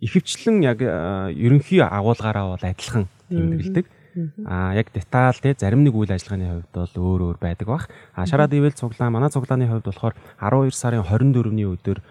Ихэвчлэн 0.03 0.59
яг 0.67 0.83
ерөнхий 1.31 1.79
агуулгаараа 1.79 2.51
бол 2.51 2.59
адилхан 2.59 3.07
тэмдэглэдэг. 3.31 3.85
А 4.45 4.75
яг 4.75 4.91
деталь 4.91 5.39
те 5.39 5.55
зарим 5.57 5.87
нэг 5.87 5.95
үйл 5.95 6.11
ажиллагааны 6.11 6.59
хувьд 6.59 6.75
бол 6.75 6.91
өөр 7.07 7.21
өөр 7.23 7.37
байдаг 7.39 7.67
бах. 7.71 7.87
А 8.13 8.27
шараад 8.27 8.51
ивэл 8.51 8.75
цуглаан 8.75 9.15
манай 9.15 9.31
цуглааны 9.31 9.63
хувьд 9.71 9.87
болохоор 9.87 10.13
12 10.43 10.75
сарын 10.75 11.07
24-ний 11.07 11.63
өдөр 11.71 12.03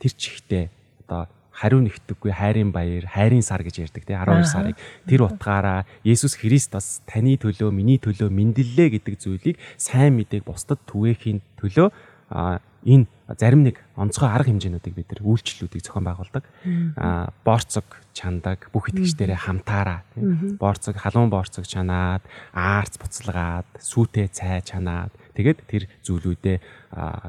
тэр 0.00 0.12
чихтэй 0.16 0.70
одоо 1.04 1.28
хариу 1.54 1.80
нэгтдэггүй 1.86 2.32
хайрын 2.34 2.74
баяр, 2.74 3.06
хайрын 3.06 3.46
сар 3.46 3.62
гэж 3.62 3.86
ярьдаг 3.86 4.02
тий 4.02 4.18
12 4.18 4.50
сарыг. 4.50 4.76
Тэр 5.06 5.30
утгаараа 5.30 5.86
Есүс 6.02 6.34
Христ 6.34 6.74
бас 6.74 7.00
таны 7.06 7.38
төлөө, 7.38 7.70
миний 7.70 8.02
төлөө 8.02 8.28
мэндэллээ 8.28 8.98
гэдэг 8.98 9.14
зүйлийг 9.22 9.56
сайн 9.78 10.18
мэдээг 10.18 10.42
бусдад 10.42 10.82
түгээхийн 10.90 11.38
төлөө 11.62 11.94
энэ 12.84 13.06
зарим 13.38 13.64
нэг 13.64 13.80
онцгой 13.96 14.28
арга 14.28 14.52
хэмжээнүүдийг 14.52 14.94
бид 14.94 15.08
нар 15.08 15.22
үйлчлэлүүдийг 15.24 15.82
зохион 15.86 16.04
байгуулдаг. 16.04 16.44
А 17.00 17.32
борцог 17.44 17.86
чандаг 18.12 18.68
бүх 18.74 18.92
итгэгчдэрээ 18.92 19.38
хамтаараа 19.48 20.04
борцог 20.60 20.98
халуун 21.00 21.32
борцог 21.32 21.64
чанаад, 21.64 22.20
аарц 22.52 23.00
буцалгаад, 23.00 23.68
сүүтэй 23.80 24.28
цай 24.28 24.60
чанаад. 24.60 25.12
Тэгээд 25.32 25.58
тэр 25.64 25.88
зүйлүүдээ 26.04 26.56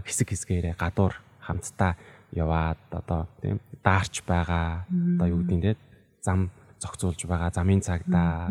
хэсэг 0.03 0.35
хэсгээрээ 0.35 0.75
гадуур 0.75 1.15
хамтдаа 1.39 1.95
яваад 2.35 2.81
одоо 2.91 3.27
тийм 3.39 3.63
даарч 3.85 4.25
байгаа. 4.25 4.89
Одоо 4.89 5.27
юу 5.29 5.39
гэдэг 5.45 5.57
нь 5.57 5.65
те? 5.69 5.71
Зам 6.25 6.49
зохицуулж 6.81 7.21
байгаа 7.29 7.53
замын 7.53 7.85
цагдаа 7.85 8.49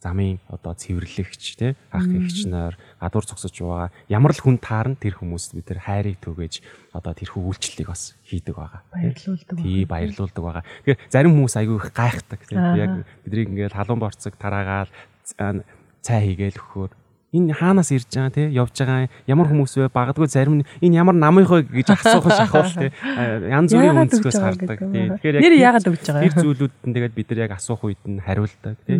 замын 0.00 0.40
одоо 0.48 0.72
цэвэрлэгч 0.74 1.60
те? 1.60 1.76
Ах 1.92 2.08
нар 2.48 2.74
гадуур 2.98 3.24
зогсож 3.28 3.52
байгаа. 3.52 3.92
Ямар 4.08 4.32
л 4.32 4.40
хүн 4.40 4.56
таарна 4.56 4.96
тэр 4.96 5.20
хүмүүст 5.20 5.54
бид 5.54 5.68
нар 5.70 5.80
хайрыг 5.84 6.16
түгээж 6.24 6.64
одоо 6.96 7.12
тэрхүү 7.12 7.40
үйлчлэлийг 7.44 7.88
бас 7.92 8.16
хийдэг 8.24 8.56
байгаа. 8.56 8.80
Баярлуулдаг 8.90 9.56
тий 9.60 9.84
баярлуулдаг 9.84 10.42
байгаа. 10.42 10.64
Тэгэхээр 10.64 11.00
зарим 11.12 11.32
хүмүүс 11.36 11.54
айгүй 11.60 11.76
их 11.76 11.88
гайхдаг 11.92 12.40
тийм 12.48 12.64
яг 12.80 12.92
биднийг 13.28 13.48
ингээд 13.52 13.76
халуун 13.76 14.00
борцог 14.00 14.34
тараагаал 14.40 14.90
цай 16.00 16.20
хийгээл 16.32 16.56
өгөхөөр 16.56 16.92
энэ 17.30 17.54
хаанаас 17.54 17.90
ирж 17.94 18.10
байгаа 18.10 18.34
те? 18.34 18.50
Явж 18.50 18.74
байгаа 18.74 19.06
ямар 19.30 19.46
хүмүүс 19.46 19.72
вэ? 19.78 19.88
Багадгүй 19.94 20.26
зарим 20.26 20.60
нь 20.60 20.66
энэ 20.82 20.98
ямар 20.98 21.14
намынх 21.14 21.50
вэ 21.50 21.62
гэж 21.70 21.94
асуух 21.94 22.26
шахуул 22.26 22.74
те? 22.74 22.90
А, 23.06 23.38
янз 23.60 23.70
бүрийн 23.70 24.02
өнцгөөс 24.02 24.38
хардаг. 24.42 24.78
юм 24.82 25.14
тэгэхээр 25.18 25.38
Нэр 25.38 25.54
тэр- 25.54 25.62
яагаад 25.62 25.86
өгж 25.94 26.02
байгаа? 26.10 26.22
тэр 26.26 26.34
юм? 26.34 26.42
зүйлүүд 26.42 26.74
нь 26.90 26.94
тэгээд 26.94 27.14
бид 27.14 27.28
нар 27.30 27.40
яг 27.46 27.52
асуух 27.54 27.80
үед 27.86 28.02
нь 28.06 28.18
хариулдаг 28.18 28.76
тий. 28.86 28.98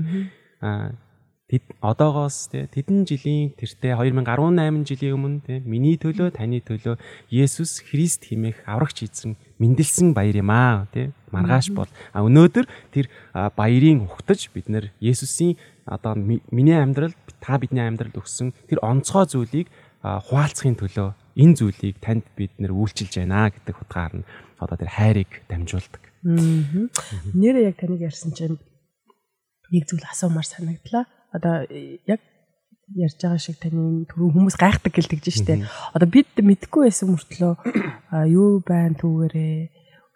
А 0.62 0.94
тэд 1.50 1.66
одоогоос 1.82 2.46
тий 2.54 2.70
тэдэн 2.70 3.02
жилийн 3.10 3.50
тэртээ 3.58 3.98
2018 3.98 4.86
жилийн 4.86 5.18
өмнө 5.18 5.42
тий 5.42 5.58
миний 5.66 5.98
төлөө 5.98 6.30
таны 6.38 6.62
төлөө 6.62 6.94
Есүс 7.34 7.82
Христ 7.90 8.30
химэх 8.30 8.62
аврагч 8.70 9.02
эзэн 9.10 9.34
мэндэлсэн 9.58 10.14
баяр 10.14 10.38
юм 10.38 10.50
аа 10.54 10.86
тий. 10.94 11.10
Маргааш 11.34 11.74
бол. 11.74 11.90
А 12.14 12.22
өнөөдөр 12.22 12.70
тэр 12.94 13.10
баярын 13.58 14.06
ухтаж 14.06 14.46
бид 14.54 14.70
нэр 14.70 14.94
Есүсийн 15.02 15.58
одоо 15.90 16.14
ми- 16.14 16.38
миний 16.54 16.78
амьдрал 16.78 17.10
та 17.40 17.58
бидний 17.58 17.84
амьдралд 17.84 18.16
өгсөн 18.20 18.52
тэр 18.68 18.84
онцгой 18.84 19.26
зүйлийг 19.26 19.68
хуваалцахын 20.00 20.76
төлөө 20.80 21.08
энэ 21.36 21.56
зүйлийг 21.56 21.96
танд 22.00 22.24
бид 22.36 22.56
нэр 22.56 22.72
үйлчилж 22.72 23.20
байна 23.20 23.52
гэдэг 23.52 23.76
утгаар 23.84 24.12
нь 24.20 24.28
одоо 24.56 24.76
тэр 24.76 24.92
хайрыг 24.92 25.44
дамжуулдаг. 25.48 26.00
Нэрээ 26.24 27.68
яг 27.72 27.76
таныг 27.80 28.00
ярьсан 28.04 28.32
чинь 28.32 28.56
нэг 29.72 29.84
зүйл 29.88 30.04
асуумаар 30.08 30.44
санагдлаа. 30.44 31.04
Одоо 31.32 31.64
э, 31.68 32.00
яг 32.08 32.20
ярьж 32.96 33.16
байгаа 33.20 33.40
шиг 33.40 33.60
таны 33.60 34.04
түрүү 34.10 34.28
хүмүүс 34.34 34.56
гайхдаг 34.58 34.92
гэлдэгж 34.92 35.26
штэ. 35.30 35.64
Одоо 35.94 36.08
бид 36.10 36.32
мэдгүй 36.36 36.90
байсан 36.90 37.14
мөртлөө 37.14 37.52
юу 38.28 38.60
байна 38.66 38.98
түүгээрээ 38.98 39.56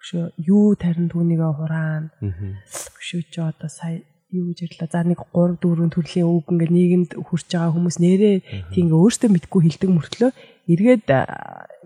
өшөө 0.03 0.25
юу 0.45 0.75
тарин 0.75 1.09
түүнийгээ 1.09 1.53
хураана. 1.55 2.11
Өшөө 2.21 3.23
чи 3.31 3.41
одоо 3.41 3.71
сая 3.71 4.03
юу 4.35 4.51
гэж 4.51 4.59
ярьлаа. 4.66 4.88
За 4.90 5.01
нэг 5.07 5.23
3 5.31 5.62
4 5.62 5.94
төрлийн 5.94 6.27
үг 6.27 6.51
ингээ 6.51 6.70
нийгэмд 6.75 7.11
хүрч 7.14 7.49
байгаа 7.55 7.75
хүмүүс 7.75 7.97
нэрээ 8.03 8.37
тийм 8.75 8.90
өөртөө 8.90 9.31
мэдгүй 9.31 9.61
хэлдэг 9.62 9.90
мөртлөө 9.94 10.31
эргээд 10.68 11.07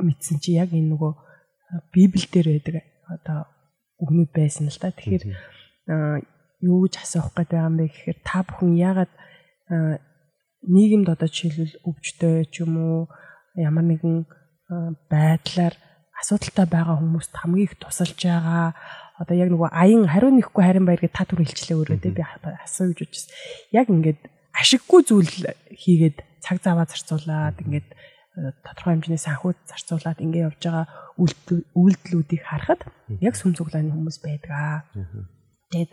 мэдсэн 0.00 0.36
чи 0.40 0.56
яг 0.56 0.72
энэ 0.72 0.96
нөгөө 0.96 1.12
а, 1.12 1.84
Библиэл 1.92 2.32
дээр 2.32 2.48
байдаг 2.56 2.76
одоо 3.12 3.38
үгнүүд 4.00 4.30
байсан 4.32 4.72
л 4.72 4.80
да. 4.80 4.90
Тэгэхээр 4.90 5.24
юу 6.64 6.78
гэж 6.88 6.94
асуух 7.04 7.36
гээд 7.36 7.50
байгаа 7.52 7.68
юм 7.68 7.76
бэ 7.78 7.84
гэхээр 7.92 8.18
та 8.24 8.42
бүхэн 8.42 8.72
яагаад 8.78 9.12
нийгэмд 10.66 11.08
одоо 11.12 11.28
жишээлбэл 11.28 11.80
өвчтөй 11.86 12.50
ч 12.50 12.64
юм 12.64 12.72
уу 12.80 13.00
ямар 13.54 13.84
нэгэн 13.86 14.26
байдлаар 15.10 15.74
асуудалтай 16.18 16.66
байгаа 16.66 16.98
хүмүүст 16.98 17.32
хамгийн 17.34 17.66
их 17.70 17.74
тусалж 17.78 18.18
байгаа 18.18 18.74
одоо 19.18 19.34
яг 19.34 19.50
нөгөө 19.50 19.70
аян 19.74 20.06
хариу 20.06 20.30
нэхгүй 20.30 20.62
харин 20.62 20.86
баяр 20.86 21.02
гэж 21.02 21.12
та 21.12 21.26
түр 21.26 21.42
хэлчлээ 21.42 21.74
өөрөө 21.74 21.98
тий 21.98 22.14
би 22.14 22.22
асуу 22.22 22.94
гэж 22.94 22.98
бодчихсон. 23.02 23.34
Яг 23.74 23.86
ингээд 23.90 24.20
ашиггүй 24.54 25.00
зүйл 25.02 25.32
хийгээд 25.74 26.16
цаг 26.38 26.62
заваа 26.62 26.86
зарцуулаад 26.86 27.58
ингээд 27.58 27.88
э, 27.90 28.54
тодорхой 28.62 28.94
хэмжээний 28.94 29.18
санхүү 29.18 29.52
зарцуулаад 29.66 30.22
ингээд 30.22 30.46
явж 30.46 30.62
байгаа 30.62 30.86
үйлдэл- 31.18 31.66
үйлдэлүүдийг 31.74 32.42
харахад 32.46 32.86
яг 33.18 33.34
сүм 33.34 33.58
цуглааны 33.58 33.90
хүмүүс 33.90 34.18
байдаг. 34.22 34.86
Тэгэд 35.74 35.92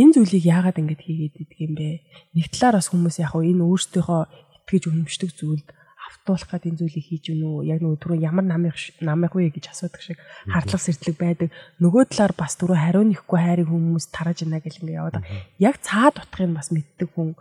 энэ 0.00 0.12
зүйлийг 0.16 0.44
яагаад 0.48 0.80
ингэж 0.80 1.00
хийгээд 1.04 1.36
идэх 1.44 1.60
юм 1.60 1.72
бэ? 1.76 2.00
Нэг 2.32 2.46
талаар 2.48 2.80
бас 2.80 2.88
хүмүүс 2.88 3.20
яг 3.20 3.36
энэ 3.36 3.60
өөрсдийнхөө 3.60 4.20
итгэж 4.64 4.82
үнэмшдэг 4.88 5.30
зүйлд 5.36 5.68
автуулах 6.14 6.48
гэдэг 6.48 6.70
энэ 6.70 6.80
зүйлийг 6.80 7.06
хийж 7.10 7.24
гэнэ 7.34 7.44
үү? 7.44 7.66
Яг 7.74 7.78
нөгөө 7.82 7.98
түрүү 7.98 8.18
ямар 8.22 8.46
намыг 8.46 8.76
намыг 9.02 9.32
вэ 9.34 9.50
гэж 9.50 9.74
асуудаг 9.74 10.02
шиг 10.02 10.18
хардлага 10.46 10.86
сэрдлэг 10.86 11.16
байдаг. 11.18 11.48
Нөгөө 11.82 12.02
талаар 12.14 12.34
бас 12.38 12.54
түрүү 12.54 12.78
хариу 12.78 13.02
нэхгүй 13.02 13.38
хайрыг 13.42 13.68
хүмүүс 13.68 14.06
тарааж 14.14 14.46
байна 14.46 14.62
гэл 14.62 14.80
ингэ 14.86 14.98
яваад. 14.98 15.16
Яг 15.58 15.76
цаад 15.82 16.22
утгыг 16.22 16.54
бас 16.54 16.70
мэддэг 16.70 17.08
хүн 17.12 17.34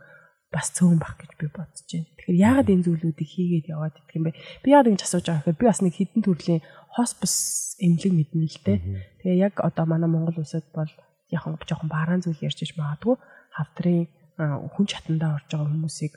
бас 0.53 0.69
цөөн 0.77 0.97
бах 1.01 1.17
гэж 1.17 1.31
би 1.37 1.47
бодож 1.49 1.81
байна. 1.89 2.09
Тэгэхээр 2.17 2.41
яагаад 2.45 2.69
энэ 2.73 2.85
зүйлүүдийг 2.85 3.29
хийгээд 3.29 3.71
яваад 3.73 3.97
идэх 3.97 4.17
юм 4.17 4.25
бэ? 4.29 4.37
Би 4.61 4.67
яагаад 4.69 4.89
ингэж 4.93 5.03
асууж 5.05 5.25
байгаа 5.25 5.41
гэхээр 5.41 5.59
би 5.59 5.65
бас 5.65 5.81
нэг 5.81 5.93
хідэн 5.97 6.21
төрлийн 6.21 6.61
хоспис 6.93 7.35
эмнэлэг 7.81 8.13
мэднэ 8.13 8.45
л 8.45 8.59
дээ. 8.61 8.79
Тэгээ 9.25 9.43
яг 9.49 9.53
одоо 9.65 9.85
манай 9.89 10.09
Монгол 10.09 10.37
улсад 10.37 10.65
бол 10.77 10.89
яг 11.33 11.43
жоохон 11.65 11.89
бараан 11.89 12.21
зүйл 12.21 12.45
ярьж 12.45 12.61
иж 12.61 12.77
магадгүй 12.77 13.17
хавтрын 13.57 14.05
хүн 14.37 14.85
чатандаа 14.85 15.41
орж 15.41 15.49
байгаа 15.49 15.69
хүмүүсийг 15.73 16.13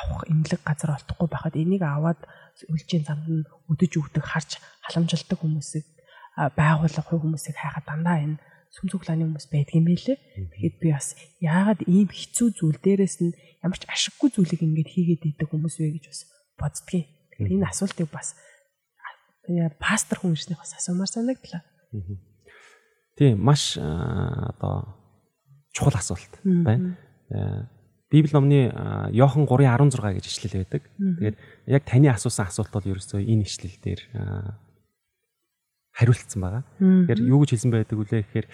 авах 0.00 0.22
эмнэлэг 0.30 0.62
газар 0.64 0.96
олдохгүй 0.96 1.28
байхад 1.30 1.54
энийг 1.58 1.82
аваад 1.82 2.20
үлжийн 2.72 3.04
замд 3.06 3.26
нь 3.26 3.48
өдөж 3.70 3.92
өгдөг 3.98 4.24
харж 4.24 4.58
халамжилдаг 4.86 5.38
хүмүүсийг 5.38 5.86
байгуулах 6.58 7.06
хүмүүсийг 7.10 7.56
хайхад 7.58 7.86
дандаа 7.86 8.18
энэ 8.22 8.38
сүм 8.74 8.86
цуглааны 8.92 9.24
хүмүүс 9.26 9.48
байдгийм 9.48 9.86
байлээ. 9.88 10.16
Тэгэхэд 10.52 10.76
би 10.78 10.88
бас 10.92 11.16
яагаад 11.40 11.80
ийм 11.88 12.08
хэцүү 12.12 12.48
зүйл 12.52 12.78
дээрээс 12.78 13.16
нь 13.24 13.32
ямар 13.64 13.78
ч 13.80 13.88
ашиггүй 13.88 14.28
зүйлийг 14.30 14.60
ингэж 14.60 14.88
хийгээд 14.92 15.22
идэг 15.34 15.48
хүмүүс 15.50 15.80
вэ 15.80 15.98
гэж 15.98 16.04
бас 16.12 16.20
боддгийн. 16.60 17.06
Тэгэхээр 17.32 17.54
энэ 17.58 17.70
асуултыг 17.72 18.08
бас 18.12 18.36
пастор 19.80 20.20
хүн 20.20 20.36
ирснээр 20.36 20.60
бас 20.60 20.76
асуумаар 20.76 21.08
санагдлаа. 21.08 21.62
Тийм 23.16 23.40
маш 23.40 23.80
одоо 23.80 24.94
чухал 25.72 25.96
асуулт 25.96 26.32
байна. 26.44 27.00
Библи 28.10 28.32
номны 28.32 28.72
Иохан 29.12 29.44
3:16 29.44 30.16
гэж 30.16 30.24
ишлэл 30.24 30.64
байдаг. 30.64 30.82
Тэгээд 30.96 31.36
яг 31.68 31.82
таны 31.84 32.08
асуусан 32.08 32.48
асуулт 32.48 32.72
бол 32.72 32.88
ерөөсөө 32.88 33.20
энэ 33.20 33.44
ишлэл 33.44 33.76
дээр 33.84 34.00
хариултсан 35.92 36.40
байгаа. 36.40 36.64
Тэгэхээр 36.80 37.20
юу 37.28 37.44
гэж 37.44 37.50
хэлсэн 37.52 37.72
байдаг 37.74 37.96
вүлээ 38.00 38.22
гэхээр 38.24 38.46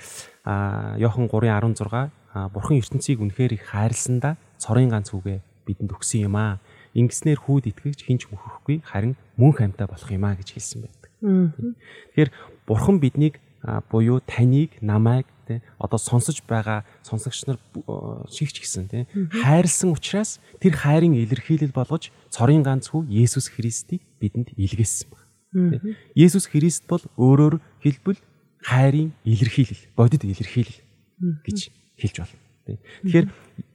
Иохан 0.99 1.31
3:16 1.31 2.11
Бурхан 2.51 2.79
ертөнцийг 2.83 3.23
үнэхээр 3.23 3.55
их 3.55 3.65
хайрласандаа 3.71 4.35
цорын 4.59 4.91
ганц 4.91 5.15
үгээ 5.15 5.39
бидэнд 5.71 5.95
өгсөн 5.95 6.27
юм 6.27 6.35
аа. 6.35 6.59
Ингэснээр 6.99 7.39
хүүд 7.39 7.71
итгэгч 7.71 8.11
хинч 8.11 8.27
мөхөхгүй 8.27 8.83
харин 8.83 9.15
мөн 9.39 9.55
хамтаа 9.55 9.87
болох 9.87 10.11
юм 10.11 10.27
аа 10.27 10.35
гэж 10.35 10.51
хэлсэн 10.51 10.83
байдаг. 10.83 11.11
Тэгэхээр 11.23 12.31
Бурхан 12.67 12.99
биднийг 12.99 13.39
буюу 13.87 14.19
таныг 14.27 14.75
намайг 14.83 15.31
тий. 15.45 15.61
Одоо 15.79 15.99
сонсож 16.01 16.43
байгаа 16.49 16.85
сонсогч 17.05 17.45
нар 17.47 17.59
шигч 18.33 18.61
гисэн 18.65 18.89
тий. 18.89 19.05
Хайрлсан 19.31 19.93
учраас 19.93 20.41
тэр 20.59 20.75
хайрын 20.75 21.15
илэрхийлэл 21.15 21.77
болгож 21.77 22.11
цорын 22.33 22.65
ганц 22.65 22.89
хүү 22.91 23.07
Есүс 23.09 23.53
Христийг 23.53 24.03
бидэнд 24.19 24.57
илгээсэн 24.57 25.09
байна. 25.13 25.95
Есүс 26.17 26.51
Христ 26.51 26.89
бол 26.91 27.05
өөрөөр 27.15 27.63
хэлбэл 27.85 28.19
хайрын 28.65 29.13
илэрхийлэл, 29.23 29.93
бодит 29.95 30.25
илэрхийлэл 30.25 30.81
гэж 31.45 31.59
хэлж 32.01 32.17
болно. 32.19 32.41
Тэгэхээр 33.05 33.27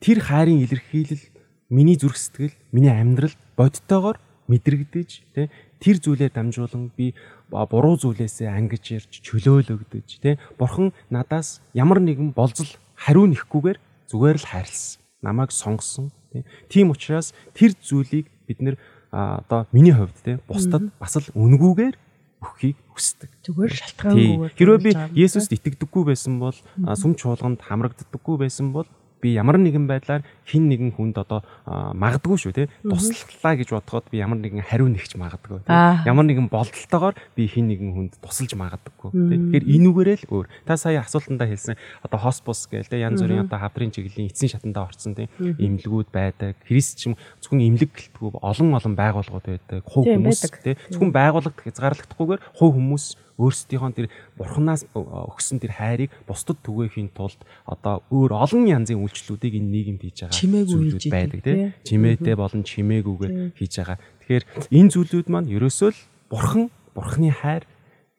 тэр 0.01 0.19
хайрын 0.19 0.59
илэрхийлэл 0.65 1.23
миний 1.69 1.95
зүрх 1.95 2.17
сэтгэл, 2.17 2.57
миний 2.73 2.89
амьдрал 2.89 3.31
бодиттойгоор 3.55 4.17
мэдрэгдэж 4.49 5.09
тий 5.37 5.47
тэр 5.79 5.97
зүйлээр 6.03 6.31
дамжуулан 6.35 6.91
би 6.95 7.15
буруу 7.49 7.95
зүйлээсээ 7.97 8.47
ангиж 8.51 8.85
ирж 8.99 9.11
чөлөөлөгдөж 9.23 10.07
тий 10.21 10.35
бурхан 10.59 10.91
надаас 11.09 11.63
ямар 11.73 11.99
нэгэн 12.03 12.35
болзол 12.35 12.69
хариу 12.95 13.25
нэхгүйгээр 13.31 13.79
зүгээр 14.11 14.37
л 14.37 14.49
хайрлсан 14.51 15.01
намайг 15.23 15.51
сонгосон 15.55 16.11
тий 16.31 16.43
тийм 16.67 16.91
учраас 16.91 17.33
тэр 17.55 17.73
зүйлийг 17.79 18.27
бид 18.47 18.59
нэр 18.59 18.75
одоо 19.11 19.65
миний 19.71 19.95
хувьд 19.95 20.17
тий 20.23 20.37
бусдад 20.47 20.91
бас 20.99 21.17
л 21.17 21.31
үнгүүгээр 21.33 21.95
өгөхийг 22.39 22.77
хүсдэг. 22.95 23.29
Зүгээр 23.43 23.73
шалтгаангүй. 23.75 24.49
Хэрвээ 24.55 24.79
би 24.79 24.91
Есүст 25.19 25.51
итгэдэггүй 25.51 26.03
байсан 26.07 26.39
бол 26.39 26.55
сүм 26.95 27.19
чуулганд 27.19 27.59
хамрагддаггүй 27.67 28.35
байсан 28.39 28.71
бол 28.71 28.87
би 29.21 29.35
ямар 29.35 29.59
нэгэн 29.59 29.85
байдлаар 29.85 30.23
хин 30.47 30.71
нэгэн 30.71 30.95
хүнд 30.95 31.19
одоо 31.19 31.43
магадгүй 31.67 32.37
шүү 32.39 32.53
те 32.55 32.63
туслалаа 32.83 33.53
гэж 33.59 33.69
бодоход 33.75 34.07
би 34.11 34.23
ямар 34.23 34.39
нэгэн 34.39 34.63
хариу 34.63 34.87
нэгч 34.87 35.19
магадгүй 35.19 35.67
те 35.67 36.07
ямар 36.07 36.25
нэгэн 36.25 36.47
болдолтойгоор 36.47 37.15
би 37.35 37.43
хин 37.47 37.67
нэгэн 37.67 37.91
хүнд 37.93 38.13
тусалж 38.23 38.55
магадгүй 38.55 39.11
те 39.11 39.35
тэгэхээр 39.35 39.65
энүүгээрээ 39.69 40.17
л 40.23 40.29
өөр. 40.31 40.47
Та 40.65 40.79
сая 40.79 41.03
асуултандаа 41.03 41.47
хэлсэн 41.47 41.75
одоо 42.03 42.19
хоспус 42.19 42.65
гээл 42.71 42.87
те 42.87 43.03
янз 43.03 43.21
бүрийн 43.21 43.45
одоо 43.45 43.59
хавдрын 43.59 43.91
чиглэлийн 43.91 44.31
эцсийн 44.31 44.55
шатандаа 44.55 44.87
орсон 44.87 45.15
те 45.15 45.29
имлгүүд 45.39 46.09
байдаг 46.09 46.55
христ 46.65 46.99
ч 46.99 47.11
юм 47.11 47.15
зөвхөн 47.43 47.63
имлэг 47.63 47.91
гэлтгүй 47.91 48.39
олон 48.39 48.73
олон 48.73 48.95
байгууллагууд 48.95 49.47
байдаг 49.47 49.83
хувь 49.83 50.07
хүмүүс 50.07 50.41
те 50.63 50.77
зөвхөн 50.89 51.11
байгууллагт 51.11 51.59
хязгаарлагдахгүйгээр 51.63 52.41
хувь 52.55 52.73
хүмүүс 52.75 53.05
өөрсдийнхөө 53.39 53.95
тэр 53.95 54.07
бурханаас 54.35 54.83
өгсөн 54.93 55.63
тэр 55.63 55.71
хайрыг 55.79 56.11
бусдад 56.27 56.59
түгээхийн 56.59 57.15
тулд 57.15 57.39
одоо 57.63 58.03
өөр 58.11 58.35
олон 58.35 58.67
янзын 58.67 58.99
үйлчлүүдийг 58.99 59.55
энэ 59.55 59.95
нийгэмд 59.95 60.01
хийж 60.03 60.17
байгаа 60.27 60.67
зүйлүүд 60.67 61.07
байдаг 61.07 61.39
тийм 61.41 61.71
чимээтэй 61.87 62.35
болон 62.35 62.61
чимээгүйгээр 62.67 63.33
хийж 63.55 63.73
байгаа. 63.79 63.97
Тэгэхээр 64.27 64.43
энэ 64.75 64.91
зүйлүүд 64.91 65.27
маань 65.31 65.47
ерөөсөө 65.55 65.89
л 65.95 65.99
бурхан 66.27 66.67
бурханы 66.91 67.31
хайр 67.31 67.63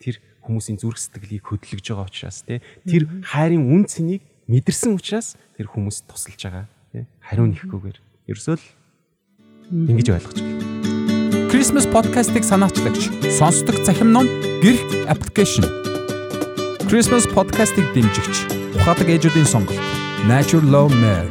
тэр 0.00 0.16
хүмүүсийн 0.40 0.80
зүрх 0.80 0.96
сэтгэлийг 0.96 1.44
хөдөлгөж 1.44 1.85
байгаа 1.85 2.09
учраас 2.09 2.40
тийм 2.48 2.64
тэр 2.88 3.02
хайрын 3.20 3.68
үн 3.68 3.85
цэнийг 3.85 4.24
мэдэрсэн 4.48 4.96
учраас 4.96 5.37
тэр 5.54 5.68
хүмүүст 5.68 6.09
тусалж 6.09 6.40
байгаа 6.40 6.66
хариу 7.22 7.46
нэхгүйгээр. 7.46 7.98
Ерөөсөө 8.33 8.56
л 8.56 8.64
ингэж 9.70 10.09
ойлгож 10.11 10.38
байна. 10.40 10.79
Christmas 11.60 11.84
podcast-ыг 11.84 12.42
санаачлагч 12.42 13.10
сонсдог 13.36 13.84
цахим 13.84 14.12
ном 14.12 14.24
гэрх 14.64 14.80
аппликейшн. 15.12 15.60
Christmas 16.88 17.28
podcast-ыг 17.28 17.84
дэмжигч 17.92 18.48
ухаалаг 18.80 19.04
ээжүүдийн 19.04 19.44
сонголт 19.44 19.76
Nature 20.24 20.64
Love 20.64 20.96
Mere. 20.96 21.28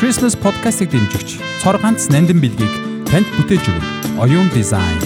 Christmas 0.00 0.32
podcast-ыг 0.32 0.88
дэмжигч 0.88 1.36
цор 1.60 1.76
ганц 1.76 2.08
нандин 2.08 2.40
бэлгийг 2.40 2.72
танд 3.04 3.28
бүтээж 3.36 3.68
өгнө. 3.68 3.88
Оюун 4.24 4.48
дизайн. 4.56 5.04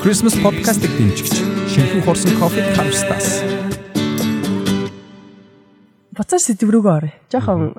Christmas 0.00 0.32
podcast-ыг 0.40 0.96
дэмжигч 0.96 1.36
шинхэн 1.68 2.08
хурсан 2.08 2.32
кофе 2.40 2.64
House-таас 2.72 3.44
буцаа 6.16 6.40
сэдв 6.40 6.72
рүүгээ 6.72 6.96
орё. 6.96 7.12
Жохон 7.28 7.76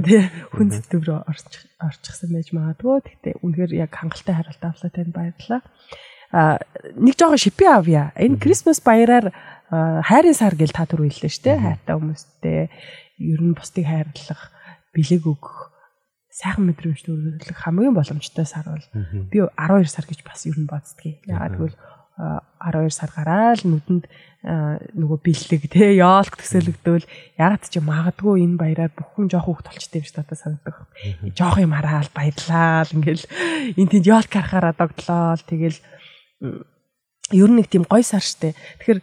тий 0.00 0.24
хүн 0.56 0.68
сэдв 0.72 1.04
рүү 1.04 1.18
орчих 1.28 1.68
орчихсан 1.78 2.32
байж 2.32 2.48
магадгүй. 2.56 3.04
Гэхдээ 3.04 3.34
үнэхээр 3.44 3.72
яг 3.76 3.92
хангалттай 3.92 4.34
хариулт 4.34 4.64
авлаа 4.64 4.90
танд 4.90 5.12
баярлалаа. 5.12 5.62
А 6.32 6.58
нэг 6.96 7.14
жоохон 7.14 7.38
шипи 7.38 7.68
авъя. 7.68 8.10
Энэ 8.16 8.40
Christmas 8.40 8.80
баяраар 8.80 9.30
хайрын 9.70 10.34
сар 10.34 10.56
гэл 10.56 10.72
та 10.72 10.88
түр 10.88 11.04
хэллээ 11.06 11.30
шүү 11.30 11.44
дээ. 11.44 11.62
Хайртай 11.62 11.94
хүмүүстэй 11.94 12.58
ер 13.20 13.40
нь 13.44 13.54
бусдыг 13.54 13.86
хайрлах, 13.86 14.50
бэлэг 14.90 15.22
өгөх, 15.22 15.70
сайхан 16.34 16.66
мэдрэмж 16.66 17.06
төрүүлэх 17.06 17.58
хамгийн 17.62 17.94
боломжтой 17.94 18.42
сар 18.42 18.66
бол 18.66 18.86
би 19.30 19.38
12 19.38 19.86
сар 19.86 20.06
гэж 20.08 20.20
бас 20.26 20.42
ер 20.50 20.58
нь 20.58 20.66
боддгийг. 20.66 21.22
Яагаад 21.30 21.54
гэвэл 21.54 21.78
12 22.18 22.94
сар 22.94 23.10
гараал 23.10 23.60
нүдэнд 23.64 24.06
нөгөө 24.44 25.18
бэлэг 25.24 25.62
те 25.72 25.96
яолк 25.98 26.36
төсөөлөгдөөл 26.38 27.06
ягаад 27.40 27.64
ч 27.66 27.80
магадгүй 27.80 28.44
энэ 28.44 28.60
баяраар 28.60 28.92
бүхэн 28.92 29.32
жоох 29.32 29.48
хөвгт 29.48 29.66
толчтой 29.72 29.98
юм 29.98 30.06
шиг 30.06 30.16
надад 30.20 30.38
санагдах. 30.38 30.78
Жоох 31.32 31.58
юм 31.58 31.72
хараал 31.72 32.10
баярлаа 32.12 32.84
л 32.84 32.94
ингээл 32.94 33.24
энэ 33.80 33.90
тэнд 33.90 34.06
яолк 34.06 34.30
харахаараа 34.30 34.74
догтлоо 34.76 35.40
тэгэл 35.48 35.78
ер 37.32 37.48
нь 37.50 37.56
нэг 37.56 37.72
тийм 37.72 37.88
гой 37.88 38.04
сар 38.04 38.22
штэ. 38.22 38.54
Тэгэхээр 38.84 39.00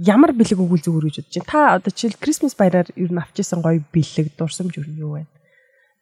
ямар 0.00 0.32
бэлэг 0.32 0.58
өгвөл 0.58 0.80
зүгээр 0.80 1.06
гэж 1.06 1.16
бодож 1.20 1.36
байна. 1.38 1.52
Та 1.52 1.60
одоо 1.76 1.92
жишээл 1.92 2.18
Christmas 2.18 2.56
баяраар 2.56 2.88
ер 2.96 3.10
нь 3.12 3.20
авчихсан 3.20 3.60
гой 3.60 3.84
бэлэг 3.84 4.32
дурсамж 4.34 4.80
юу 4.80 4.88
юу 4.96 5.12
байна? 5.20 5.30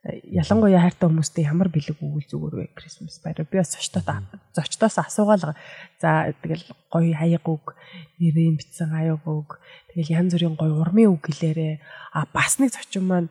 Ялангуяа 0.06 0.86
хайртай 0.86 1.10
хүмүүстэй 1.10 1.44
ямар 1.50 1.68
бэлэг 1.74 1.98
өгвөл 1.98 2.30
зүгээр 2.30 2.54
вэ? 2.54 2.64
Christmas 2.78 3.18
баяраа 3.18 3.50
би 3.50 3.58
бас 3.58 3.74
зочдод 3.74 4.06
зочдоос 4.54 4.96
асуугаал. 5.02 5.58
За 5.98 6.30
тэгэл 6.38 6.62
гоё 6.86 7.12
хаяг 7.18 7.42
үг 7.50 7.74
нэрийн 8.22 8.62
битсэн 8.62 8.94
хаяг 8.94 9.26
үг 9.26 9.58
тэгэл 9.90 10.14
янз 10.22 10.38
бүрийн 10.38 10.54
гоё 10.54 10.78
урмын 10.78 11.10
үг 11.10 11.26
гэлээрээ 11.26 11.82
а 12.14 12.30
бас 12.30 12.62
нэг 12.62 12.70
зочин 12.78 13.10
маань 13.10 13.28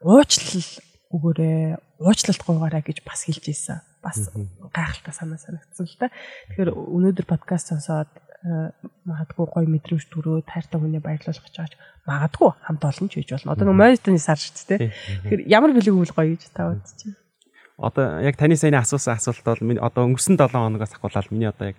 уучлал 0.00 0.64
өгөөрэй. 1.12 1.76
Уучлалт 2.00 2.40
гуйгаарай 2.40 2.80
гэж 2.80 3.04
бас 3.04 3.28
хэлж 3.28 3.44
ийсэн. 3.52 3.84
Бас 4.00 4.32
гайхалтай 4.72 5.12
санаа 5.12 5.36
санагдсан 5.36 5.84
л 5.84 5.96
та. 6.00 6.08
Тэгэхээр 6.56 6.72
өнөөдөр 6.72 7.26
подкаст 7.28 7.68
сонсоод 7.68 8.08
магадгүй 8.40 9.46
гоё 9.52 9.68
мэдрэмж 9.68 10.04
төрөө 10.08 10.48
тайртай 10.48 10.80
хүнээ 10.80 11.04
баярлуулах 11.04 11.44
гэж 11.44 11.54
байгаа 11.60 11.68
ч 11.68 11.76
магадгүй 12.08 12.50
хамт 12.64 12.82
олон 12.88 13.08
ч 13.12 13.12
хийж 13.20 13.30
болно. 13.36 13.52
Одоо 13.52 13.68
нэг 13.68 13.76
моритоны 13.76 14.16
сар 14.16 14.40
шүү 14.40 14.80
дээ. 14.80 14.96
Тэгэхээр 15.28 15.42
ямар 15.44 15.76
бэлэг 15.76 15.92
үйл 15.92 16.14
гоё 16.16 16.32
гэж 16.32 16.48
та 16.56 16.72
байна. 16.72 16.80
Одоо 17.76 18.04
яг 18.24 18.40
таны 18.40 18.56
саяны 18.56 18.80
асуусан 18.80 19.20
асуулт 19.20 19.44
бол 19.44 19.60
миний 19.60 19.80
одоо 19.80 20.08
өнгөрсөн 20.08 20.40
7 20.40 20.56
хоногоос 20.56 20.96
ахуулаад 20.96 21.28
миний 21.28 21.52
одоо 21.52 21.72
яг 21.72 21.78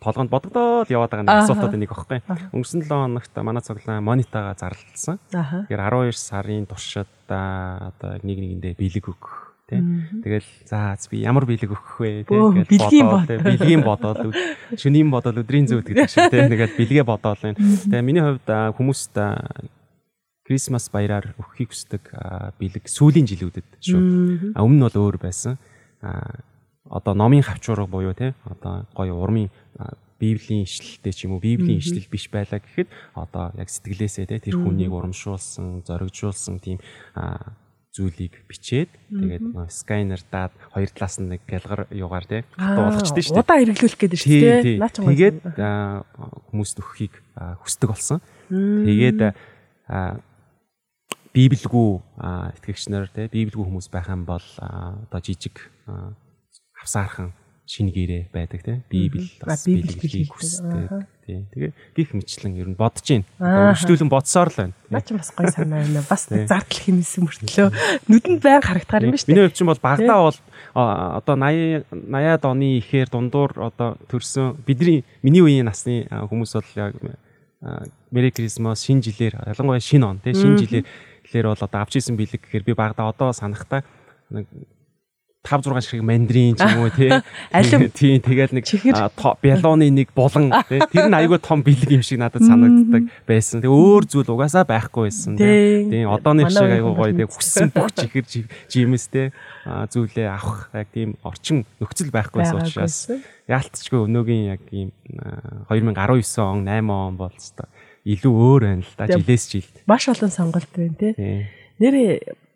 толгонд 0.00 0.32
бодогдоод 0.32 0.88
яваад 0.88 1.12
байгаа 1.12 1.28
нэг 1.28 1.40
асуултууд 1.44 1.76
нэг 1.76 1.92
аахгүй. 1.92 2.20
Өнгөрсөн 2.52 2.80
7 2.84 2.88
хоногт 2.88 3.34
манай 3.44 3.62
цуглаан 3.64 4.04
монитаага 4.04 4.56
зарлалсан. 4.56 5.20
Тэгэхээр 5.32 5.84
12 5.84 6.16
сарын 6.16 6.64
туршид 6.64 7.12
одоо 7.28 8.20
нэг 8.24 8.36
нэгэндээ 8.40 8.74
бэлэг 8.76 9.04
өгөх 9.04 9.53
тий. 9.68 9.80
Тэгэл 10.24 10.48
за 10.68 10.96
би 11.10 11.24
ямар 11.24 11.44
бэлэг 11.48 11.70
өгөх 11.72 12.00
вэ 12.00 12.24
тий. 12.24 12.36
Бэлгийн 12.68 13.08
бод. 13.08 13.26
тий, 13.28 13.38
бэлгийн 13.40 13.82
бодоод 13.82 14.18
шөнийн 14.76 15.08
бодоод 15.10 15.40
өдрийн 15.40 15.66
зөв 15.68 15.84
гэдэг 15.84 16.08
шиг 16.08 16.28
тий. 16.28 16.44
Тэгэл 16.48 16.76
бэлгээ 16.76 17.04
бодоод 17.04 17.40
байна. 17.40 17.56
Тэгээ 17.56 18.04
миний 18.04 18.24
хувьд 18.24 18.48
хүмүүст 18.48 19.16
Крисмас 20.44 20.92
баяраар 20.92 21.32
өгөхийг 21.40 21.72
хүсдэг 21.72 22.04
бэлэг 22.60 22.84
сүүлийн 22.84 23.24
жилүүдэд 23.24 23.68
шүү. 23.80 24.52
Өмнө 24.60 24.76
нь 24.76 24.84
бол 24.84 25.00
өөр 25.08 25.16
байсан. 25.16 25.56
Одоо 26.84 27.16
номын 27.16 27.40
хавчуурга 27.40 27.88
буюу 27.88 28.12
тий 28.12 28.36
одоо 28.44 28.84
гоё 28.92 29.16
урмын 29.16 29.48
библийн 30.20 30.68
ишлэлтэй 30.68 31.12
ч 31.16 31.24
юм 31.24 31.36
уу 31.36 31.40
библийн 31.40 31.80
ишлэл 31.80 32.12
биш 32.12 32.28
байлаа 32.28 32.60
гэхэд 32.60 32.92
одоо 33.16 33.56
яг 33.56 33.72
сэтгэлээсээ 33.72 34.28
тий 34.28 34.40
тэр 34.52 34.60
хүнийг 34.60 34.92
урамшуулсан, 34.92 35.80
зоригжуулсан 35.88 36.60
тийм 36.60 36.78
зүйлийг 37.94 38.34
бичээд 38.50 38.90
тэгээд 38.90 39.44
нөө 39.54 39.70
скайнер 39.70 40.18
даад 40.26 40.50
хоёр 40.74 40.90
талаас 40.90 41.22
нь 41.22 41.30
нэг 41.30 41.46
гэлгар 41.46 41.86
юугаар 41.94 42.26
тий 42.26 42.42
болгочтой 42.58 43.22
шүү 43.22 43.38
дээ. 43.38 43.44
Удаа 43.46 43.58
хэрэглүүлэх 43.62 44.00
гэдэг 44.02 44.18
шүү 44.18 44.34
дээ. 44.34 44.62
тий. 44.66 44.76
Наа 44.82 44.90
ч 44.90 44.96
Тэгээд 44.98 45.36
хүмүүст 46.50 46.76
өгөхийг 46.82 47.14
хүсдэг 47.62 47.88
болсон. 47.94 48.18
Тэгээд 48.50 49.20
аа, 49.86 50.18
библигүй 51.30 52.02
аа, 52.18 52.50
итгэгч 52.58 52.90
нар 52.90 53.06
тий 53.14 53.30
библигүй 53.30 53.62
хүмүүс 53.62 53.86
байх 53.94 54.10
юм 54.10 54.26
бол 54.26 54.42
одоо 54.58 55.20
жижиг 55.22 55.70
аа, 55.86 56.18
хавсаархан 56.74 57.30
шинэ 57.64 57.90
гэрээ 57.96 58.22
байдаг 58.28 58.60
тий 58.60 58.76
библи 58.92 59.24
А, 59.40 59.56
бас 59.56 59.64
хэлэх 59.64 60.28
хүсдэг 60.28 60.84
аха. 60.84 61.08
тий 61.24 61.48
тэгээ 61.48 61.72
гих 61.96 62.10
мэтлэн 62.12 62.60
ер 62.60 62.68
нь 62.68 62.76
бодож. 62.76 63.08
Ааха. 63.40 63.72
Үргэлжлүүлэн 63.72 64.12
бодсоор 64.12 64.48
л 64.52 64.58
байна. 64.60 64.76
Наа 64.92 65.00
ч 65.00 65.16
бас 65.16 65.32
гоё 65.32 65.48
санаа 65.48 65.80
байна. 65.80 66.04
Бас 66.04 66.28
зардал 66.28 66.80
хэмээсэн 66.84 67.24
мөртлөө 67.24 67.68
нүдэнд 68.12 68.40
байн 68.44 68.60
харагдахаар 68.60 69.08
юм 69.08 69.16
ба 69.16 69.18
шүү 69.18 69.32
Миний 69.32 69.44
хувьд 69.48 69.56
чинь 69.56 69.70
бол 69.72 69.80
багтаа 69.80 70.18
бол 70.28 70.38
одоо 70.76 71.34
80 71.40 71.88
80-ад 71.88 72.44
оны 72.44 72.68
ихээр 72.84 73.08
дундуур 73.08 73.56
одоо 73.56 73.96
төрсөн 74.12 74.60
бидний 74.68 75.08
миний 75.24 75.40
үеийн 75.40 75.64
насны 75.64 76.04
хүмүүс 76.04 76.52
бол 76.60 76.70
яг 76.76 76.92
Merry 78.12 78.28
Christmas 78.28 78.84
шинэ 78.84 79.08
жилээр 79.08 79.40
ялангуяа 79.40 79.80
шинэ 79.80 80.04
он 80.04 80.20
тий 80.20 80.36
шинэ 80.36 80.60
жилээр 80.60 80.84
гэлэр 81.24 81.48
бол 81.48 81.64
одоо 81.64 81.80
авч 81.80 81.96
исэн 81.96 82.20
бэлэг 82.20 82.44
гэхээр 82.44 82.68
би 82.68 82.72
багтаа 82.76 83.08
одоо 83.08 83.32
санахтаа 83.32 83.80
нэг 84.28 84.44
5 85.44 85.60
6 85.68 85.84
шиг 85.84 86.00
мандрин 86.00 86.56
ч 86.56 86.64
юм 86.64 86.80
уу 86.82 86.90
тий 86.90 87.12
Алим. 87.52 87.92
тий 87.92 88.16
тэгэл 88.16 88.56
нэг 88.56 88.64
бялооны 89.44 89.92
нэг 89.92 90.08
булан 90.16 90.48
тий 90.72 90.80
тэр 90.88 91.12
нь 91.12 91.16
айгүй 91.20 91.36
том 91.44 91.60
бэлэг 91.60 91.92
юм 91.92 92.00
шиг 92.00 92.16
надад 92.18 92.40
санагддаг 92.48 93.12
байсан. 93.28 93.60
Тэгээ 93.60 93.68
өөр 93.76 94.02
зүйл 94.08 94.32
угаасаа 94.32 94.64
байхгүй 94.64 95.12
байсан 95.12 95.36
тий. 95.36 95.84
Тий. 95.92 96.02
Одооны 96.08 96.48
шиг 96.48 96.64
айгүй 96.72 96.92
гоё 96.96 97.12
тий 97.12 97.28
хүссэн 97.28 97.68
бүх 97.76 97.92
чихэр 97.92 98.24
жи- 98.24 98.48
жимэстэй 98.72 99.36
а, 99.68 99.84
зүйлээ 99.84 100.28
авах 100.32 100.72
яг 100.72 100.88
тийм 100.96 101.20
орчин 101.20 101.68
нөхцөл 101.76 102.08
байхгүй 102.08 102.40
байсан 102.40 102.64
учраас 102.64 102.96
яалтчгүй 103.44 104.00
өнөөгийн 104.08 104.44
яг 104.56 104.64
ийм 104.72 104.96
а, 105.20 105.68
2019 105.68 106.40
он 106.40 106.64
8 106.64 106.88
он 106.88 107.16
бол 107.20 107.28
хэвээр 107.36 107.68
илүү 108.04 108.32
өөр 108.32 108.62
байна 108.64 108.80
л 108.84 108.92
да 108.96 109.04
Тэг. 109.08 109.20
жилээс 109.20 109.44
жилд. 109.52 109.74
Маш 109.84 110.08
олон 110.08 110.32
сонголт 110.32 110.68
байна 110.72 110.96
тий. 110.96 111.12
Тий. 111.12 111.48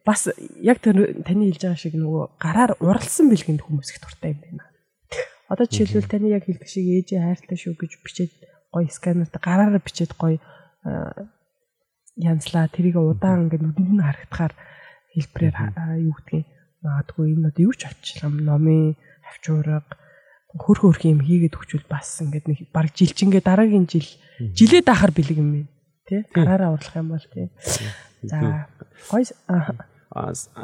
Бас 0.09 0.25
яг 0.65 0.81
тэр 0.81 1.21
таны 1.21 1.53
хэлж 1.53 1.69
байгаа 1.69 1.77
шиг 1.77 1.95
нөгөө 2.01 2.41
гараар 2.41 2.73
уралсан 2.81 3.29
бэлгэнд 3.29 3.61
хүмүүс 3.61 3.93
их 3.93 4.01
дуртай 4.01 4.33
юм 4.33 4.41
байна. 4.41 4.65
Одоо 5.53 5.69
жишээлбэл 5.69 6.09
таны 6.09 6.33
яг 6.33 6.49
хэлдэг 6.49 6.65
шиг 6.65 6.89
ээжээ 6.89 7.21
хайртай 7.21 7.59
шүү 7.61 7.77
гэж 7.77 7.93
бичээд 8.01 8.33
гоё 8.73 8.89
сканерт 8.89 9.37
гараараа 9.37 9.85
бичээд 9.85 10.17
гоё 10.17 10.41
а, 10.89 11.13
янзлаа 12.17 12.73
тэрийг 12.73 12.97
удаан 12.97 13.53
ингээд 13.53 13.65
нүдэнд 13.69 13.93
нь 13.97 14.05
харагдахаар 14.05 14.55
хэлбэрээр 15.13 15.57
а, 15.77 16.01
юу 16.01 16.17
гэдгийг 16.17 16.49
магадгүй 16.85 17.27
энэ 17.37 17.49
одоо 17.53 17.63
юу 17.69 17.75
ч 17.77 17.85
авчлаа 17.85 18.31
номын 18.33 18.97
авчуурга 19.29 19.85
хөр 20.57 20.79
хөрх 20.81 21.03
юм 21.05 21.21
хийгээд 21.21 21.59
өгчүүл 21.59 21.87
бас 21.91 22.23
ингээд 22.25 22.47
нэг 22.49 22.59
баг 22.73 22.93
жилчингээ 22.97 23.43
дараагийн 23.45 23.85
жил 23.85 24.09
жилээ 24.57 24.83
дахар 24.87 25.13
бэлэг 25.13 25.39
юм 25.39 25.51
байна 25.53 25.71
тий 26.09 26.21
гараараа 26.33 26.73
урлах 26.73 26.97
юм 26.97 27.09
бол 27.13 27.27
тий 27.35 27.53
за 28.23 28.69
гоё 29.11 29.25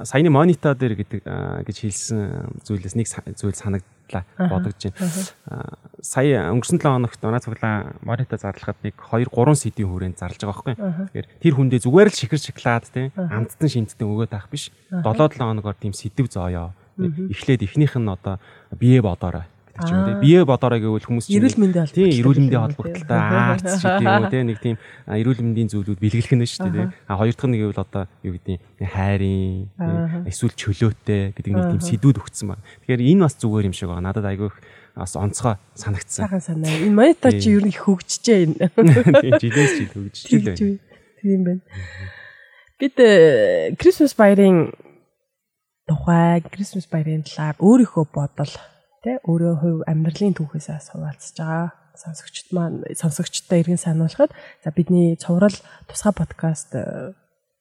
саяны 0.05 0.31
монитор 0.31 0.75
дээр 0.77 0.95
гэдэг 0.99 1.21
гэж 1.65 1.77
хэлсэн 1.81 2.21
зүйлээс 2.67 2.95
нэг 2.99 3.07
зүйл 3.39 3.57
санагдлаа 3.57 4.25
бодогдож 4.37 4.93
байна. 4.93 5.79
Сая 6.05 6.51
өнгөрсөн 6.53 6.83
7 6.83 6.85
хоногт 6.85 7.21
оноо 7.25 7.41
цуглаа 7.41 7.97
монитор 8.05 8.39
зарлахад 8.39 8.79
нэг 8.85 8.99
2 8.99 9.31
3 9.33 9.57
сэдвийн 9.57 9.91
хүрээнд 9.91 10.19
зарлж 10.21 10.41
байгаа 10.43 10.75
байхгүй. 10.75 10.75
Тэгэхээр 10.77 11.29
тэр 11.41 11.55
хүндээ 11.55 11.81
зүгээр 11.87 12.09
л 12.11 12.19
шихэр 12.19 12.41
шоколад 12.43 12.85
те 12.93 13.09
амттан 13.17 13.71
шинтдэн 13.71 14.05
өгөөд 14.05 14.35
авах 14.35 14.51
биш. 14.53 14.69
7 14.91 15.01
7 15.01 15.41
хоногор 15.41 15.79
тийм 15.79 15.97
сэдв 15.97 16.29
зооё. 16.29 16.75
Эхлээд 16.99 17.65
эхнийх 17.65 17.97
нь 17.97 18.11
одоо 18.11 18.39
бие 18.77 19.01
бодоорой 19.01 19.49
гэдэг 19.75 19.83
ч 19.83 19.91
юм 19.91 20.01
те. 20.07 20.13
Бие 20.23 20.47
бодоорой 20.47 20.79
гэвэл 20.79 21.03
хүмүүс 21.11 21.27
чинь 21.27 21.43
Эрүүл 21.43 21.59
мэндийн 21.59 21.83
холбогдлоо 21.83 21.99
Тийм, 21.99 22.19
эрүүл 22.23 22.41
мэндийн 22.47 22.63
тийм. 22.71 23.11
арц 23.51 23.63
гэдэг 23.83 24.07
юм 24.07 24.31
те 24.31 24.39
нэг 24.47 24.59
тийм 24.63 24.77
эрүүл 25.11 25.41
мэндийн 25.43 25.69
зүйлүүд 25.75 25.99
бэлгэлэх 25.99 26.35
нь 26.39 26.47
шүү 26.47 26.71
дээ. 26.71 26.87
те. 26.87 26.95
А 27.11 27.19
хоёр 27.19 27.35
дахь 27.35 27.51
нь 27.51 27.59
гэвэл 27.59 27.83
одоо 27.83 28.05
юу 28.23 28.33
гэдэг 28.39 28.55
нь 28.55 28.87
хайрын 28.87 30.31
эсвэл 30.31 30.55
чөлөөтэй 30.55 31.35
гэдэг 31.35 31.53
нэг 31.53 31.67
тийм 31.75 31.83
сэдвүүд 31.83 32.19
өгсөн 32.23 32.47
байна. 32.55 32.63
Тэгэхээр 32.87 33.03
энэ 33.03 33.25
бас 33.27 33.35
зүгээр 33.35 33.69
юм 33.69 33.75
шиг 33.75 33.91
байна. 33.91 34.15
Надад 34.15 34.31
айгүй 34.31 34.51
бас 34.95 35.13
онцгой 35.19 35.59
санагдсан. 35.75 36.23
сайхан 36.23 36.41
санаа. 36.41 36.71
Энэ 36.71 36.95
монитор 36.95 37.35
чи 37.35 37.51
ер 37.51 37.67
нь 37.67 37.75
их 37.75 37.83
хөгжижээ 37.83 38.39
энэ. 38.47 38.71
Тийм 39.27 39.35
жилээс 39.43 39.73
жил 39.75 39.91
хөгжиж 39.91 40.31
байна. 40.39 40.79
Тийм 41.19 41.41
байна. 41.43 41.63
Бид 42.79 42.95
э, 43.03 43.75
Christmas 43.75 44.15
баярын 44.15 44.71
тухай 45.89 46.43
Christmas 46.47 46.87
баярын 46.87 47.27
талаар 47.27 47.59
өөрийнхөө 47.59 48.05
бодол 48.15 48.53
тий 49.05 49.17
өөрөө 49.29 49.55
хувь 49.61 49.81
амьдралын 49.85 50.35
түүхээс 50.35 50.91
хуваалцаж 50.91 51.37
байгаа 51.37 51.85
сонсогчд 51.95 52.49
маань 52.51 52.83
сонсогчдод 52.97 53.61
иргэн 53.61 53.79
сануулхад 53.79 54.33
за 54.65 54.71
бидний 54.75 55.15
цуврал 55.17 55.55
тусгай 55.87 56.13
подкаст 56.17 56.75
э, 56.75 57.15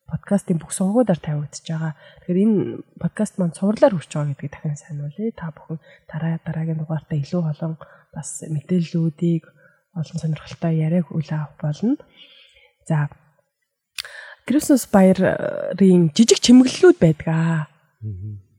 подкастын 0.10 0.58
бүх 0.58 0.74
сургуудаар 0.74 1.22
тавигдчихж 1.22 1.70
байгаа. 1.70 1.94
Тэгэхээр 2.26 2.44
энэ 2.44 2.58
подкаст 2.98 3.38
маань 3.38 3.54
цувралаар 3.54 3.94
хүрч 3.94 4.12
байгаа 4.14 4.34
гэдгийг 4.34 4.54
дахин 4.54 4.78
сануулъя. 4.78 5.32
Та 5.38 5.54
бүхэн 5.54 5.80
дараа 6.10 6.40
дараагийн 6.42 6.80
дугаартаа 6.82 7.18
илүү 7.18 7.44
олон 7.54 7.74
бас 8.14 8.30
мэдээллүүдийг 8.42 9.44
олон 9.94 10.18
сонирхолтой 10.18 10.74
яриаг 10.82 11.08
үл 11.14 11.30
авах 11.30 11.54
болно. 11.62 11.98
За 12.90 13.10
Christmas 14.50 14.90
баярын 14.90 16.10
жижиг 16.12 16.42
чимэглэлүүд 16.42 16.98
байдаг 17.00 17.28
аа. 17.30 17.62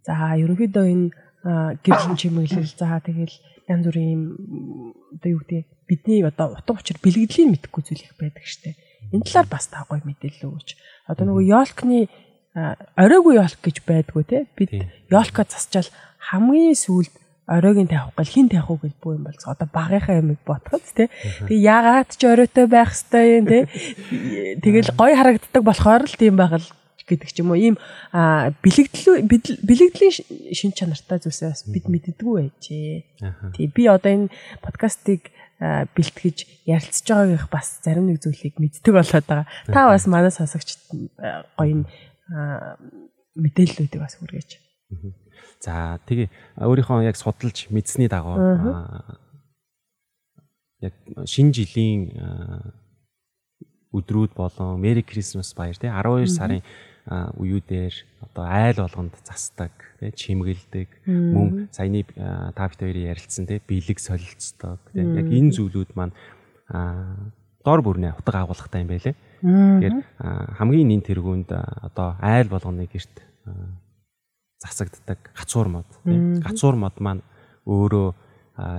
За 0.06 0.38
ерөнхийдөө 0.38 0.86
энэ 0.86 1.23
гэрлийн 1.44 2.16
чимэглэл 2.16 2.72
за 2.72 3.00
тэгэл 3.04 3.36
янз 3.68 3.84
бүрийн 3.84 4.22
одоо 5.20 5.30
юу 5.30 5.40
гэдэг 5.44 5.64
бидний 5.84 6.24
одоо 6.24 6.56
утга 6.56 6.80
учир 6.80 6.96
бэлгэдлийн 7.04 7.52
мэдхгүй 7.52 7.82
зүйл 7.84 8.04
их 8.04 8.16
байдаг 8.16 8.44
штэ. 8.48 8.76
Энэ 9.12 9.28
талаар 9.28 9.48
бас 9.52 9.68
та 9.68 9.84
гоё 9.84 10.00
мэдээлэл 10.04 10.48
өгөөч. 10.48 10.68
Одоо 11.12 11.24
нөгөө 11.28 11.44
ёлкны 11.52 12.08
оройгүй 12.56 13.34
ёлк 13.36 13.60
гэж 13.60 13.76
байдгүй 13.84 14.24
те. 14.24 14.38
Бид 14.56 14.72
ёлка 15.12 15.44
засчаал 15.44 15.88
хамгийн 16.16 16.76
сүүлд 16.76 17.12
оройгийн 17.44 17.88
тавих 17.92 18.16
гал 18.16 18.30
хин 18.32 18.48
тавих 18.48 18.70
уу 18.70 18.80
гэж 18.80 18.94
бүү 19.04 19.12
юм 19.20 19.24
бол 19.28 19.36
одоо 19.36 19.68
багийнхаа 19.68 20.20
ямиг 20.24 20.40
ботход 20.48 20.80
те. 20.96 21.12
Тэгээ 21.44 21.60
яагаад 21.60 22.10
ч 22.16 22.22
оройтой 22.24 22.66
байх 22.72 22.96
хэвээр 22.96 23.36
юм 23.36 23.46
те. 23.48 23.58
Тэгэл 24.64 24.96
гоё 24.96 25.12
харагддаг 25.12 25.62
болохоор 25.64 26.08
л 26.08 26.16
тийм 26.16 26.40
байх 26.40 26.56
л 26.56 26.68
гэдэг 27.08 27.28
ч 27.32 27.40
юм 27.44 27.52
уу. 27.52 27.60
Ийм 27.60 27.76
бидл- 28.64 29.60
бэлэгдлийн 29.60 30.12
шин 30.56 30.72
чанартай 30.72 31.20
зүйлсээ 31.20 31.52
бас 31.52 31.62
бид 31.68 31.84
мэддэггүй 31.88 32.34
байжээ. 32.34 33.52
Тий 33.54 33.66
би 33.68 33.82
одоо 33.88 34.10
энэ 34.12 34.28
подкастыг 34.64 35.28
бэлтгэж 35.60 36.66
ярилцж 36.68 37.06
байгаагийнх 37.08 37.48
бас 37.48 37.78
зарим 37.84 38.08
нэг 38.10 38.20
зүйлийг 38.20 38.58
мэддэг 38.58 38.92
болоод 38.92 39.26
байгаа. 39.28 39.46
Та 39.68 39.88
бас 39.88 40.04
манай 40.08 40.32
сонсогчд 40.34 40.80
гоё 41.56 41.84
мэдээллүүдийг 43.36 44.00
бас 44.02 44.16
хүргэж. 44.18 44.60
За 45.64 45.98
тэгээ 46.04 46.28
өөрийнхөө 46.60 47.06
яг 47.08 47.16
судалж 47.16 47.68
мэдсэний 47.72 48.08
дагуу 48.08 48.36
яг 50.84 50.94
шинэ 51.24 51.52
жилийн 51.56 52.02
өдрүүд 53.94 54.34
болон 54.36 54.82
Merry 54.82 55.06
Christmas 55.06 55.54
баяр 55.56 55.78
тий 55.78 55.88
12 55.88 56.28
сарын 56.28 56.60
аа, 56.60 56.66
үеүүдээр 57.08 57.94
одоо 58.24 58.44
айл 58.48 58.78
болгонд 58.80 59.14
засдаг 59.28 59.72
тий 60.00 60.10
чимгэлдэг. 60.10 60.88
Мөн 61.04 61.68
саяны 61.68 62.08
та 62.08 62.64
бүхэн 62.64 62.88
хоёрын 62.88 63.10
ярилцсан 63.12 63.44
тий 63.44 63.60
бэлэг 63.60 64.00
солилцдог 64.00 64.80
тий. 64.96 65.04
Яг 65.04 65.28
энэ 65.28 65.52
зүйлүүд 65.52 65.92
маань 65.92 66.16
аа, 66.72 67.28
дор 67.60 67.84
бүрнээ 67.84 68.16
утга 68.16 68.48
агуулгатай 68.48 68.88
юм 68.88 68.88
байлээ. 68.88 69.16
Тэгэхээр 69.44 69.96
хамгийн 70.56 70.88
нэн 70.88 71.02
тэргуунд 71.04 71.52
одоо 71.52 72.16
айл 72.24 72.48
болгоны 72.48 72.88
герт 72.88 73.12
засагддаг 74.64 75.20
гацуур 75.36 75.68
мод 75.68 75.88
тийм 76.08 76.40
гацуур 76.40 76.76
мод 76.80 76.96
маань 77.04 77.20
өөрөө 77.68 78.08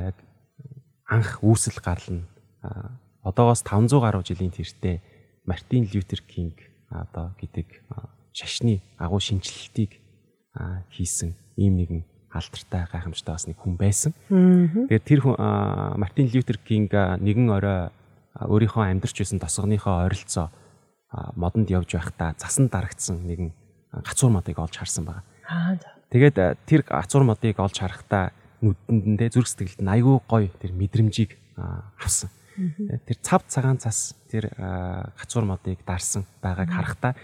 яг 0.09 0.17
анх 1.05 1.45
үүсэл 1.45 1.77
гарлна 1.77 2.25
одоогоос 3.21 3.61
500 3.61 4.01
гаруй 4.01 4.25
жилийн 4.25 4.49
тэртээ 4.49 4.97
Мартин 5.45 5.85
Лютер 5.93 6.25
Кинг 6.25 6.57
одоо 6.89 7.33
гэдэг 7.37 7.85
шашны 8.35 8.83
агуу 8.99 9.23
шинжилтийг 9.23 10.03
хийсэн 10.91 11.31
ийм 11.55 11.79
нэгэн 11.79 12.03
алдартай 12.35 12.83
гайхамшигтай 12.91 13.33
бас 13.33 13.47
нэг 13.47 13.57
хүн 13.63 13.79
байсан. 13.79 14.11
Аа. 14.27 14.67
Тэгэхээр 14.91 15.07
тэр 15.07 15.19
хүн 15.23 15.35
Мартин 15.95 16.27
Лютер 16.27 16.59
Кинг 16.59 16.91
нэгэн 16.91 17.47
орой 17.47 17.95
өөрийнхөө 18.35 18.91
амьдарч 18.91 19.15
байсан 19.23 19.39
тосгоныхоо 19.39 20.03
ойролцоо 20.03 20.51
модонд 21.39 21.71
явж 21.71 21.95
байхдаа 21.95 22.35
засан 22.35 22.67
дарагдсан 22.67 23.23
нэгэн 23.23 23.55
гацуур 24.03 24.31
модыг 24.35 24.59
олж 24.59 24.75
харсан 24.75 25.07
байна. 25.07 25.23
Тэгээд 26.11 26.59
тэр 26.67 26.83
гацуур 26.83 27.23
модыг 27.23 27.55
олж 27.55 27.79
харахтаа 27.79 28.35
нүдэнд 28.59 29.05
нь 29.15 29.19
тэ 29.19 29.31
зүрх 29.31 29.47
сэтгэлд 29.47 29.87
айгүй 29.87 30.19
гоё 30.27 30.51
тэр 30.59 30.75
мэдрэмжийг 30.75 31.39
авсан. 31.55 32.29
Тэр 33.07 33.17
цав 33.23 33.47
цагаан 33.47 33.79
цас 33.79 34.15
тэр 34.27 34.51
гацуур 35.15 35.47
модыг 35.47 35.79
дарсан 35.87 36.27
байгааг 36.43 36.67
харахтаа 36.67 37.15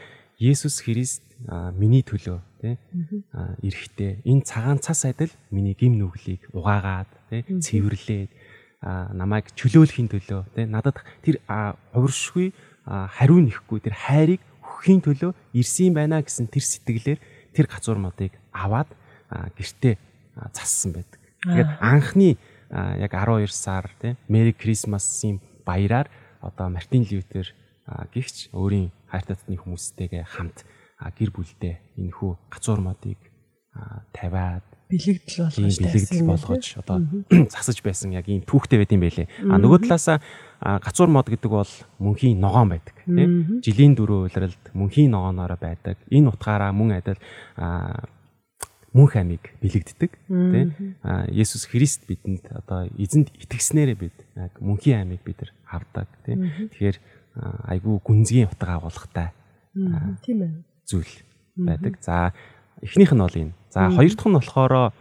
Есүс 0.41 0.82
Христ 0.82 1.21
миний 1.77 2.01
төлөө 2.01 2.39
тий 2.62 2.73
эрэхтэй. 3.62 4.25
Энэ 4.25 4.41
цагаан 4.41 4.82
цас 4.82 5.06
адил 5.06 5.30
миний 5.54 5.77
гим 5.77 6.01
нүглийг 6.01 6.49
угаагаад 6.49 7.10
тий 7.30 7.45
цэвэрлээд 7.45 8.30
намайг 9.13 9.54
чөлөөлөхийн 9.54 10.10
төлөө 10.10 10.41
тий 10.58 10.65
надад 10.65 10.97
тэр 11.21 11.38
хувиршгүй 11.93 12.58
хариу 12.89 13.38
нэхгүй 13.38 13.86
тэр 13.86 13.93
хайрыг 13.93 14.41
өгөхийн 14.65 15.01
төлөө 15.06 15.32
ирсэн 15.54 15.93
байна 15.93 16.25
гэсэн 16.25 16.49
тэр 16.49 16.65
сэтгэлээр 16.65 17.19
тэр 17.54 17.65
гацуур 17.69 18.01
модыг 18.01 18.34
аваад 18.49 18.89
аа, 19.30 19.54
гэртээ 19.54 19.95
зассан 20.58 20.97
байдаг. 20.97 21.21
Тэгээд 21.45 21.69
анхны 21.77 22.41
яг 22.73 23.13
12 23.13 23.54
сар 23.54 23.86
тий 24.01 24.17
Merry 24.25 24.58
Christmas-ийн 24.58 25.38
баяраар 25.62 26.10
одоо 26.41 26.73
Мартин 26.73 27.06
Лютер 27.06 27.54
гихч 28.13 28.51
өөрийн 28.56 28.89
хайртай 29.12 29.36
татны 29.36 29.58
хүмүүстэйгээ 29.60 30.23
хамт 30.25 30.63
гэр 31.17 31.30
бүлдээ 31.34 31.75
энэ 31.97 32.13
хүү 32.13 32.32
гацуур 32.54 32.80
модыг 32.80 33.19
аа, 33.73 34.06
тавиад 34.13 34.65
Бэлэгдэл 34.91 35.47
болгож 35.47 35.77
бэлэгдэл 35.80 36.27
болгож 36.27 36.65
одоо 36.75 36.97
засаж 37.56 37.80
байсан 37.80 38.12
яг 38.12 38.27
ийм 38.27 38.43
түүхтэй 38.43 38.75
байт 38.84 38.91
юм 38.91 39.08
байлээ. 39.08 39.27
А 39.47 39.56
нөгөө 39.56 39.88
талаасаа 39.88 40.19
а, 40.60 40.84
гацуур 40.84 41.08
мод 41.08 41.32
гэдэг 41.32 41.47
бол 41.47 41.73
мөнхийн 42.04 42.36
ногоон 42.36 42.75
байдаг 42.75 42.99
тийм 43.08 43.63
жилийн 43.63 43.95
дөрөв 43.95 44.27
улиралд 44.27 44.63
мөнхийн 44.75 45.15
ногооноор 45.15 45.56
байдаг. 45.56 45.95
Энэ 46.12 46.27
утгаараа 46.27 46.75
мөн 46.75 46.99
адил 46.99 47.19
мөнх 48.91 49.15
амийг 49.15 49.56
бэлэгддэг 49.63 50.12
тийм 50.27 50.99
Есүс 51.32 51.71
Христ 51.71 52.04
бидэнд 52.04 52.51
одоо 52.51 52.91
эзэнд 52.99 53.32
итгэснээрээ 53.39 53.95
бид 53.95 54.17
яг 54.36 54.60
мөнхийн 54.60 55.08
амийг 55.08 55.23
бид 55.23 55.39
нар 55.39 55.51
авдаг 55.71 56.12
тийм 56.27 56.51
тэгэхээр 56.75 56.99
айгүй 57.38 58.00
гүнзгий 58.04 58.46
утга 58.46 58.76
агуулгатай 58.78 59.32
Тийм 60.26 60.41
ээ. 60.44 60.52
зүйл 60.86 61.13
байдаг. 61.56 61.98
За 62.04 62.34
эхнийх 62.82 63.13
нь 63.15 63.24
бол 63.24 63.32
энэ. 63.36 63.54
За 63.72 63.88
хоёр 63.89 64.12
дахь 64.12 64.28
нь 64.28 64.36
болохоор 64.36 64.74
а, 64.76 64.91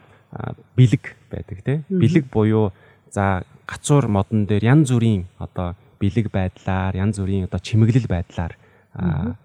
бэлэг 0.77 1.17
байдаг 1.31 1.59
тий. 1.65 1.79
Бэлэг 1.91 2.31
буюу 2.31 2.71
за 3.11 3.43
гацуур 3.67 4.07
модон 4.07 4.47
дээр 4.47 4.63
янз 4.63 4.91
бүрийн 4.95 5.27
одоо 5.39 5.75
бэлэг 5.99 6.31
байдлаар 6.31 6.95
янз 6.95 7.19
бүрийн 7.19 7.51
одоо 7.51 7.59
чимэглэл 7.59 8.07
байдлаар 8.07 8.55
одоо 8.95 9.37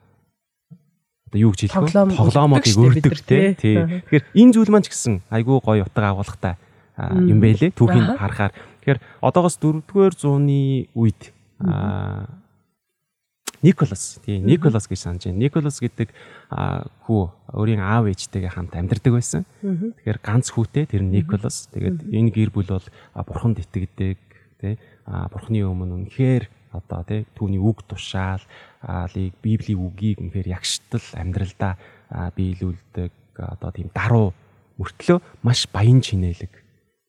юу 1.34 1.52
гэж 1.52 1.74
хэлэх 1.74 1.82
вэ? 1.82 1.89
Тоглоом 1.89 2.10
Тоглоомуудыг 2.13 2.76
өргөдөг 2.78 3.13
шүү 3.17 3.26
дээ 3.26 3.50
бид 3.50 3.58
өрдөг 3.58 3.62
тий. 3.65 3.76
Тэгэхээр 3.82 4.26
энэ 4.38 4.54
зүйл 4.54 4.71
маань 4.71 4.86
ч 4.86 4.93
гэсэн 4.93 5.26
айгүй 5.34 5.58
гоё 5.58 5.84
утга 5.89 6.13
агуулгатай 6.13 6.56
юм 7.28 7.39
байлээ. 7.41 7.74
Түүхийг 7.74 8.06
Аха. 8.13 8.17
харахаар. 8.21 8.54
Тэгэхээр 8.86 9.00
одоогоос 9.26 9.58
4-р 9.58 10.13
зууны 10.13 10.88
үед 10.93 11.34
Николас 13.65 14.21
тий 14.21 14.38
Николас 14.38 14.86
гэж 14.86 14.99
санаж 15.01 15.25
байна. 15.25 15.41
Николас 15.41 15.82
гэдэг 15.82 16.13
хүү 17.10 17.21
өөрийн 17.58 17.82
аав 17.82 18.06
ээжтэйгээ 18.13 18.54
хамт 18.54 18.78
амьдардаг 18.78 19.13
байсан. 19.17 19.41
Тэгэхээр 19.65 20.19
ганц 20.21 20.54
хүүтэй 20.54 20.86
тэр 20.86 21.01
Николас. 21.01 21.65
Тэгээд 21.73 22.06
энэ 22.13 22.30
гэр 22.30 22.49
бүл 22.54 22.69
бол 22.69 22.88
бурханд 23.25 23.65
итгэдэг 23.65 24.19
тий 24.62 24.78
а, 25.10 25.25
бурхны 25.34 25.65
өмнө 25.65 26.06
үнэхээр 26.06 26.45
одоо 26.78 27.01
тий 27.10 27.25
түүний 27.34 27.58
үг 27.58 27.82
тушаал 27.89 28.43
библийн 29.41 29.82
үгийг 29.82 30.21
үнэхээр 30.21 30.54
ягштал 30.54 31.06
амьдралдаа 31.17 31.73
биелүүлдэг 32.38 33.12
одоо 33.34 33.69
тийм 33.73 33.89
даруу 33.89 34.34
мөртлөө 34.78 35.19
маш 35.43 35.65
баян 35.71 36.04
чинэлэг 36.04 36.51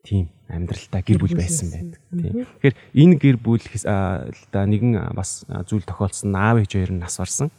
тийм 0.07 0.31
амьдралтай 0.49 1.03
гэр 1.03 1.19
бүл 1.19 1.35
байсан 1.35 1.69
байдаг. 1.75 2.01
Тийм. 2.11 2.47
Тэгэхээр 2.63 2.77
энэ 2.95 3.15
гэр 3.19 3.37
бүл 3.43 3.65
да 4.53 4.61
нэгэн 4.63 5.15
бас 5.15 5.43
зүйл 5.67 5.83
тохиолдсон 5.83 6.35
аав 6.35 6.63
ээж 6.63 6.73
хоёр 6.79 6.93
нь 6.95 7.03
нас 7.03 7.19
барсан. 7.19 7.51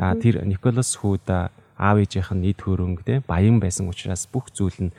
Аа 0.00 0.16
тэр 0.16 0.44
Николас 0.48 0.96
хүүд 0.96 1.26
аа, 1.28 1.52
аав 1.76 2.00
ээжийнх 2.00 2.32
нь 2.32 2.42
нийт 2.48 2.64
хөрөнгө 2.64 3.04
те 3.04 3.14
баян 3.20 3.60
байсан 3.60 3.88
учраас 3.92 4.24
бүх 4.24 4.48
зүйл 4.56 4.88
нь 4.88 4.92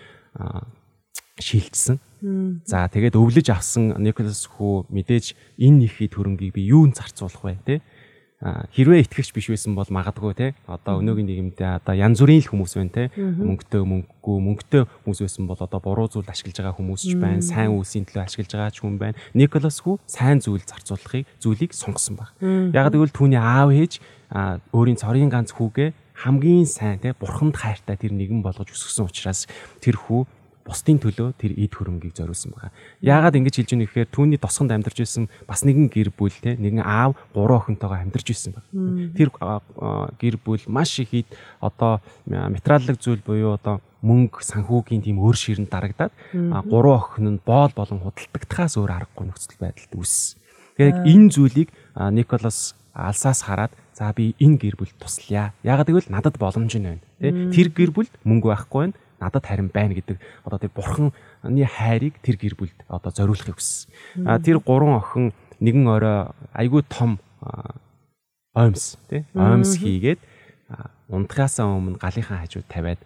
шилжсэн. 1.41 1.97
За 2.69 2.86
тэгээд 2.86 3.17
өвлөж 3.17 3.49
авсан 3.49 3.97
Николас 3.97 4.45
хүү 4.45 4.86
мэдээж 4.93 5.34
энэ 5.58 5.89
их 5.89 5.97
хэд 5.97 6.13
хөрөнгийг 6.13 6.54
би 6.54 6.69
юунд 6.69 7.01
зарцуулах 7.01 7.41
вэ 7.41 7.58
те 7.65 7.75
А, 7.82 7.88
хэрвээ 8.41 9.06
итгэгч 9.06 9.30
биш 9.38 9.47
байсан 9.54 9.77
бол 9.77 9.86
магадгүй 9.86 10.34
те. 10.34 10.47
Одоо 10.65 10.97
өнөөгийн 10.97 11.54
нийгэмдээ 11.54 11.77
одоо 11.77 11.93
янз 11.93 12.17
бүрийн 12.25 12.41
л 12.41 12.49
хүмүүс 12.49 12.73
байна 12.73 12.93
те. 12.93 13.04
Мөнгөтэй 13.13 13.82
мөнгөгүй 13.86 14.38
мөнгөтэй 14.41 14.84
хүмүүс 15.06 15.19
байсан 15.21 15.45
бол 15.45 15.62
одоо 15.62 15.80
буруу 15.80 16.10
зүйл 16.10 16.25
ашиглаж 16.25 16.58
байгаа 16.58 16.73
хүмүүс 16.73 17.01
ч 17.06 17.13
байна 17.21 17.45
сайн 17.45 17.77
үйлсийн 17.77 18.10
төлөө 18.10 18.25
ашиглаж 18.25 18.51
байгаа 18.58 18.73
ч 18.73 18.82
хүн 18.82 18.97
байна. 18.97 19.17
Николас 19.38 19.77
хүү 19.86 20.01
сайн 20.10 20.41
зүйл 20.41 20.65
зарцуулахыг 20.65 21.30
зүйлийг 21.38 21.71
сонгосон 21.77 22.17
баг. 22.17 22.34
Яг 22.41 22.89
гэвэл 22.89 23.13
түүний 23.13 23.38
аав 23.38 23.69
ээж 23.69 24.01
өөрийн 24.73 24.97
цорын 24.97 25.30
ганц 25.30 25.54
хүүгээ 25.54 25.93
хамгийн 26.25 26.65
сайн 26.65 26.97
те 27.01 27.13
бурханд 27.13 27.58
хайртай 27.58 27.97
тэр 27.97 28.13
нэгэн 28.13 28.41
болгож 28.45 28.69
өсгсөн 28.69 29.10
учраас 29.10 29.49
тэр 29.82 29.97
хүү 29.97 30.25
бусдын 30.72 31.04
төлөө 31.04 31.36
тэр 31.36 31.52
эд 31.60 31.76
хөрөнгийг 31.76 32.16
зориулсан 32.16 32.56
байгаа. 32.56 32.72
Яагаад 33.04 33.36
ингэж 33.36 33.56
хэлж 33.60 33.72
ийнэ 33.76 33.86
гэхээр 33.92 34.08
түүний 34.08 34.40
тосгонд 34.40 34.72
амьдарч 34.72 35.04
байсан 35.04 35.28
бас 35.44 35.68
нэгэн 35.68 35.92
гэр 35.92 36.16
бүл 36.16 36.32
те 36.32 36.56
нэгэн 36.56 36.80
аав 36.80 37.20
гурван 37.36 37.60
охинтойгоо 37.60 38.00
амьдарч 38.00 38.28
байсан 38.32 38.56
баг. 38.56 38.64
Тэр 39.20 39.30
гэр 40.16 40.36
бүл 40.40 40.64
маш 40.72 40.96
их 41.04 41.12
ид 41.12 41.28
одоо 41.60 42.00
материаллык 42.24 43.04
зүйл 43.04 43.20
буюу 43.20 43.60
одоо 43.60 43.84
мөнгө 44.00 44.40
санхүүгийн 44.40 45.04
тийм 45.04 45.20
өөр 45.20 45.36
ширэнд 45.36 45.68
дарагдаад 45.68 46.16
гурван 46.72 46.96
охин 47.04 47.28
нь 47.36 47.44
боол 47.44 47.76
болон 47.76 48.00
худалдагдахаас 48.08 48.80
өөр 48.80 48.96
аргагүй 48.96 49.28
нөхцөл 49.28 49.60
байдалд 49.60 49.92
үүссэн. 49.92 50.40
Тэгэхээр 50.80 50.88
яг 50.88 50.98
энэ 51.04 51.28
зүйлийг 51.36 51.70
Николас 52.16 52.80
алсаас 52.96 53.44
хараад 53.44 53.76
за 53.92 54.08
би 54.16 54.34
энэ 54.40 54.56
гэр 54.56 54.76
бүлд 54.80 54.96
туслая. 54.96 55.52
Яагаад 55.68 55.92
гэвэл 55.92 56.12
надад 56.16 56.40
боломж 56.40 56.80
нь 56.80 56.88
байна. 56.88 57.04
Тэ? 57.20 57.52
Тэр 57.52 57.68
гэр 57.76 57.92
бүлд 57.92 58.14
мөнгө 58.24 58.48
байхгүй 58.56 58.80
байна 58.88 58.96
надад 59.22 59.46
харин 59.46 59.70
байна 59.70 59.94
гэдэг 59.94 60.18
одоо 60.44 60.58
тэр 60.58 60.74
бурханы 60.74 61.14
хайрыг 61.46 62.18
тэр 62.26 62.36
гэр 62.42 62.56
бүлд 62.58 62.78
одоо 62.90 63.12
зориулахыг 63.14 63.62
хүссэн. 63.62 64.26
А 64.26 64.42
тэр 64.42 64.58
гурван 64.60 64.98
охин 64.98 65.32
нэгэн 65.62 65.86
орой 65.86 66.34
айгүй 66.58 66.82
том 66.90 67.22
оймс 68.58 68.98
тий 69.08 69.24
оймс 69.38 69.78
хийгээд 69.78 70.20
унтахаасаа 71.08 71.70
өмнө 71.70 72.02
галынхаа 72.02 72.42
хажууд 72.42 72.68
тавиад 72.68 73.00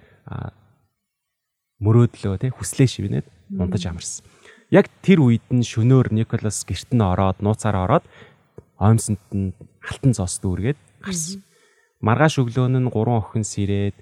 мөрөөдлөө 1.84 2.36
тий 2.40 2.52
хүслээ 2.56 2.88
шивнээд 2.88 3.28
унтаж 3.60 3.84
амарсан. 3.86 4.24
Яг 4.72 4.90
тэр 5.04 5.22
үед 5.22 5.46
нь 5.52 5.62
шөнөөр 5.62 6.16
Николас 6.16 6.64
герт 6.66 6.90
нь 6.96 7.04
ороод 7.04 7.44
нууцаар 7.44 7.76
ороод 7.86 8.06
оймсонд 8.80 9.22
нь 9.36 9.54
алтан 9.84 10.14
цоос 10.16 10.40
дүүргээд 10.42 10.80
гарсан. 11.04 11.44
Маргааш 12.02 12.42
өглөөн 12.42 12.80
нь 12.82 12.90
гурван 12.90 13.22
охин 13.22 13.46
сэрээд 13.46 13.96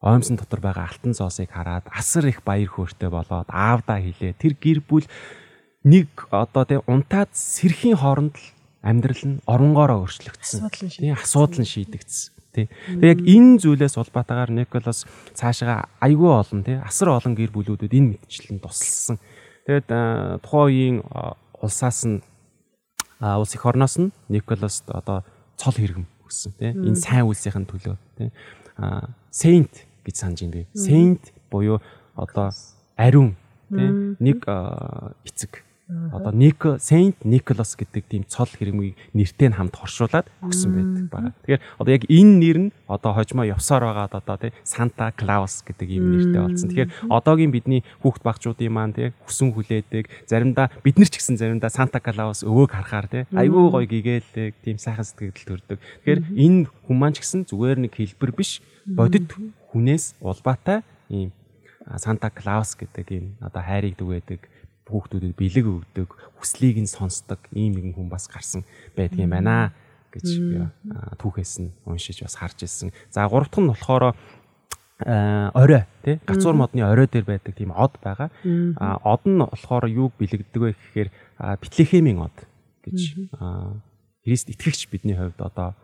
оймсон 0.00 0.38
дотор 0.38 0.60
байгаа 0.62 0.86
алтан 0.86 1.14
цоосыг 1.14 1.50
хараад 1.50 1.86
асар 1.90 2.30
их 2.30 2.46
баяр 2.46 2.70
хөөртэй 2.70 3.10
болоод 3.10 3.50
аавдаа 3.50 3.98
хэлээ. 3.98 4.38
Тэр 4.38 4.54
гэр 4.54 4.78
бүл 4.86 5.06
нэг 5.82 6.06
одоо 6.30 6.64
тий 6.64 6.78
унтаад 6.86 7.34
сэрхийн 7.34 7.98
хооронд 7.98 8.38
л 8.38 8.46
амьдрал 8.82 9.24
нь 9.26 9.42
оронгоороо 9.42 10.06
өөрчлөгдсөн. 10.06 10.70
Тий 11.02 11.10
асуудал 11.10 11.62
нь 11.62 11.66
шийдэгдсэн. 11.66 12.30
Тий. 12.54 12.66
Тэгээ 12.94 13.10
яг 13.10 13.20
энэ 13.26 13.58
зүйлээс 13.58 13.98
улбатаагаар 13.98 14.54
Николас 14.54 15.02
цаашаа 15.34 15.90
айгүй 15.98 16.30
олон 16.30 16.62
тий 16.62 16.78
асар 16.78 17.18
олон 17.18 17.34
гэр 17.34 17.50
бүлүүдэд 17.50 17.90
энэ 17.90 18.22
мэдчлэн 18.22 18.62
тусалсан. 18.62 19.18
Тэгээд 19.66 19.90
тухайн 20.46 20.62
үеийн 20.70 20.96
аа, 21.10 21.34
улсаас 21.58 22.06
нь 22.06 22.22
улс 23.18 23.52
их 23.54 23.66
орноос 23.66 23.98
нь 23.98 24.14
Николас 24.30 24.86
одоо 24.86 25.26
цол 25.58 25.74
хэрэгм 25.74 26.06
өгсөн 26.22 26.54
тий. 26.54 26.70
Энэ 26.70 26.94
сайн 27.02 27.26
үйлсийн 27.26 27.66
төлөө 27.66 27.98
тий. 28.14 28.30
Saint 29.34 29.87
гэж 30.08 30.16
санаж 30.16 30.40
байна. 30.40 30.56
Би. 30.56 30.64
Saint 30.72 31.22
буюу 31.52 31.84
одоо 32.16 32.50
ариун 32.96 33.36
тий? 33.68 34.16
Нэг 34.18 34.42
эцэг. 35.28 35.68
Одоо 35.88 36.32
Ник 36.32 36.60
Saint 36.84 37.16
Nicholas 37.24 37.72
гэдэг 37.72 38.04
тийм 38.04 38.24
цол 38.28 38.44
хэрмийг 38.44 38.92
нэртэй 39.16 39.48
нь 39.48 39.56
хамт 39.56 39.72
хоршуулад 39.72 40.28
өгсөн 40.44 40.76
байдаг 40.76 41.08
байна. 41.08 41.32
Тэгэхээр 41.48 41.64
одоо 41.80 41.92
яг 41.96 42.04
энэ 42.12 42.34
нэр 42.44 42.58
нь 42.60 42.70
одоо 42.84 43.16
хожимо 43.16 43.48
явсаар 43.48 43.88
байгаад 43.88 44.20
одоо 44.20 44.36
тий? 44.36 44.52
Santa 44.68 45.08
Claus 45.16 45.64
гэдэг 45.64 45.88
ийм 45.88 46.12
нэртэй 46.12 46.44
болсон. 46.44 46.68
Тэгэхээр 46.68 46.92
одоогийн 47.08 47.48
бидний 47.56 47.80
хүүхд 48.04 48.20
багчуудын 48.20 48.68
маань 48.68 48.92
тий? 48.92 49.16
Хүсэн 49.24 49.56
хүлээдэг 49.56 50.28
заримдаа 50.28 50.68
бид 50.84 51.00
нар 51.00 51.08
ч 51.08 51.24
гэсэн 51.24 51.40
заримдаа 51.40 51.72
Santa 51.72 52.04
Claus 52.04 52.44
өвөөг 52.44 52.68
харахаар 52.68 53.08
тий? 53.08 53.24
Айгүй 53.32 53.72
гоё 53.72 53.88
гэгээлдэг 53.88 54.60
тийм 54.60 54.76
сайхан 54.76 55.08
сэтгэл 55.08 55.56
төрдөг. 55.56 55.80
Тэгэхээр 56.04 56.20
энэ 56.36 56.68
хүн 56.84 56.96
маань 57.00 57.16
ч 57.16 57.24
гэсэн 57.24 57.48
зүгээр 57.48 57.88
нэг 57.88 57.96
хэлбэр 57.96 58.36
биш 58.36 58.60
бодит 58.84 59.32
хүнээс 59.72 60.18
улбаатай 60.20 60.82
ийм 61.08 61.32
Санта 61.96 62.28
Клаус 62.28 62.76
гэдэг 62.76 63.06
ийм 63.12 63.26
одоо 63.40 63.62
хайрыг 63.64 63.96
түгээдэг 63.96 64.40
хүүхдүүдэд 64.88 65.34
бэлэг 65.36 65.66
өгдөг, 65.68 66.08
хүслийг 66.40 66.80
нь 66.80 66.88
сонсдог 66.88 67.40
ийм 67.52 67.76
нэгэн 67.76 67.94
хүн 67.96 68.08
бас 68.08 68.28
гарсан 68.28 68.64
байдгийн 68.96 69.28
байна 69.28 69.72
гэж 70.12 70.26
би 70.40 70.56
түүхээс 71.20 71.54
нь 71.60 71.72
уншиж 71.84 72.24
бас 72.24 72.40
харж 72.40 72.64
ирсэн. 72.64 72.92
За 73.12 73.28
гурав 73.28 73.52
дахь 73.52 73.60
нь 73.60 73.68
болохоор 73.68 74.16
орой 74.98 75.84
тий 76.02 76.16
гацуур 76.24 76.56
модны 76.56 76.82
орой 76.82 77.06
дээр 77.06 77.24
байдаг 77.28 77.52
тийм 77.54 77.76
од 77.76 78.00
байгаа. 78.00 78.32
Од 79.04 79.22
нь 79.28 79.38
болохоор 79.38 79.84
юуг 79.86 80.16
бэлэгддэг 80.16 80.60
вэ 80.60 80.72
гэхээр 80.72 81.08
Битлехемийн 81.60 82.24
од 82.24 82.36
гэж 82.88 83.28
Христ 84.24 84.48
итгэгч 84.48 84.88
бидний 84.88 85.14
хувьд 85.14 85.38
одоо 85.38 85.76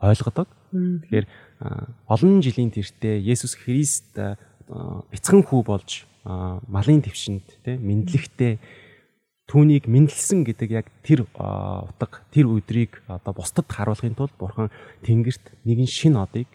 ойлгодог. 0.00 0.48
Тэгэхээр 0.72 1.26
олон 2.08 2.40
жилийн 2.44 2.70
тэртээ 2.72 3.22
Есүс 3.24 3.56
Христ 3.56 4.12
бяцхан 4.68 5.42
хүү 5.42 5.62
болж 5.64 6.04
малын 6.24 7.00
твшинд 7.00 7.46
тий 7.64 7.76
мэдлэгтэй 7.80 8.60
түүнийг 9.48 9.88
мэдлсэн 9.88 10.44
гэдэг 10.44 10.68
яг 10.76 10.86
тэр 11.00 11.24
утга 11.24 12.20
тэр 12.28 12.52
өдрийг 12.52 13.00
одоо 13.08 13.32
бусдад 13.32 13.64
харуулахын 13.64 14.12
тулд 14.12 14.36
бурхан 14.36 14.68
тэнгэрт 15.00 15.64
нэгэн 15.64 15.88
шин 15.88 16.20
одыг 16.20 16.46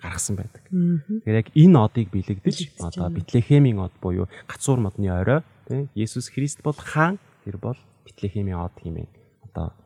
гаргасан 0.00 0.40
байдаг. 0.40 0.64
Тэгэхээр 0.72 1.40
яг 1.44 1.48
энэ 1.52 1.76
одыг 1.78 2.08
бэлэгдэж 2.08 2.80
одоо 2.80 3.12
Битлехемийн 3.12 3.78
од 3.84 3.92
буюу 4.00 4.26
гацуур 4.48 4.80
модны 4.80 5.12
орой 5.12 5.44
тий 5.68 5.84
Есүс 5.92 6.32
Христ 6.32 6.64
бол 6.64 6.74
хаан 6.74 7.20
тэр 7.44 7.60
бол 7.60 7.76
Битлехемийн 8.08 8.56
од 8.56 8.72
хэмээн 8.80 9.12
одоо 9.52 9.76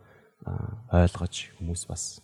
ойлгож 0.95 1.51
хүмүүс 1.59 1.91
бас 1.91 2.23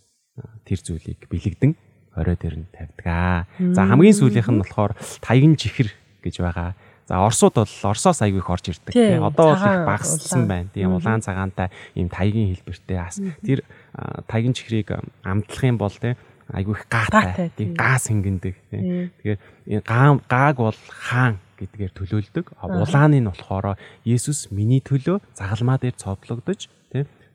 тэр 0.64 0.78
зүйлийг 0.78 1.26
бэлэгдэн 1.28 1.72
орой 2.18 2.36
дээр 2.36 2.56
нь 2.62 2.68
тавьдаг. 2.74 3.46
За 3.74 3.82
хамгийн 3.86 4.16
сүүлийнх 4.16 4.50
нь 4.50 4.60
болохоор 4.62 4.92
таяган 5.22 5.54
чихэр 5.54 5.90
гэж 6.22 6.42
байгаа. 6.42 6.74
За 7.08 7.24
Оросууд 7.24 7.54
бол 7.56 7.74
Оросоос 7.88 8.20
аягүй 8.20 8.44
их 8.44 8.50
орж 8.50 8.68
ирдэг. 8.68 8.92
Одоо 9.22 9.56
бол 9.56 9.64
их 9.64 9.86
багассан 9.88 10.44
байна. 10.44 10.68
Тийм 10.74 10.92
улаан 10.92 11.24
цагаантай 11.24 11.72
ийм 11.96 12.12
таягийн 12.12 12.52
хэлбэртэй 12.52 12.98
ас. 13.00 13.16
Тэр 13.40 13.64
таягийн 14.28 14.52
чихрийг 14.52 14.92
амтлах 15.24 15.64
юм 15.64 15.78
бол 15.80 15.94
тийм 15.94 16.20
айгүй 16.52 16.76
их 16.76 16.84
гаатай. 16.92 17.48
Тийм 17.56 17.72
гаас 17.72 18.12
хингэндэг 18.12 18.54
тийм. 18.68 19.08
Тэгэхээр 19.24 19.82
гааг 19.88 20.20
гааг 20.28 20.56
бол 20.60 20.80
хаан 20.92 21.40
гэдгээр 21.56 21.92
төлөөлдөг. 21.96 22.46
Улааны 22.60 23.24
нь 23.24 23.30
болохоор 23.32 23.80
Есүс 24.04 24.52
миний 24.52 24.84
төлөө 24.84 25.24
загалмаа 25.32 25.80
дээр 25.80 25.96
цодлогдож 25.96 26.68
тийм 26.68 26.77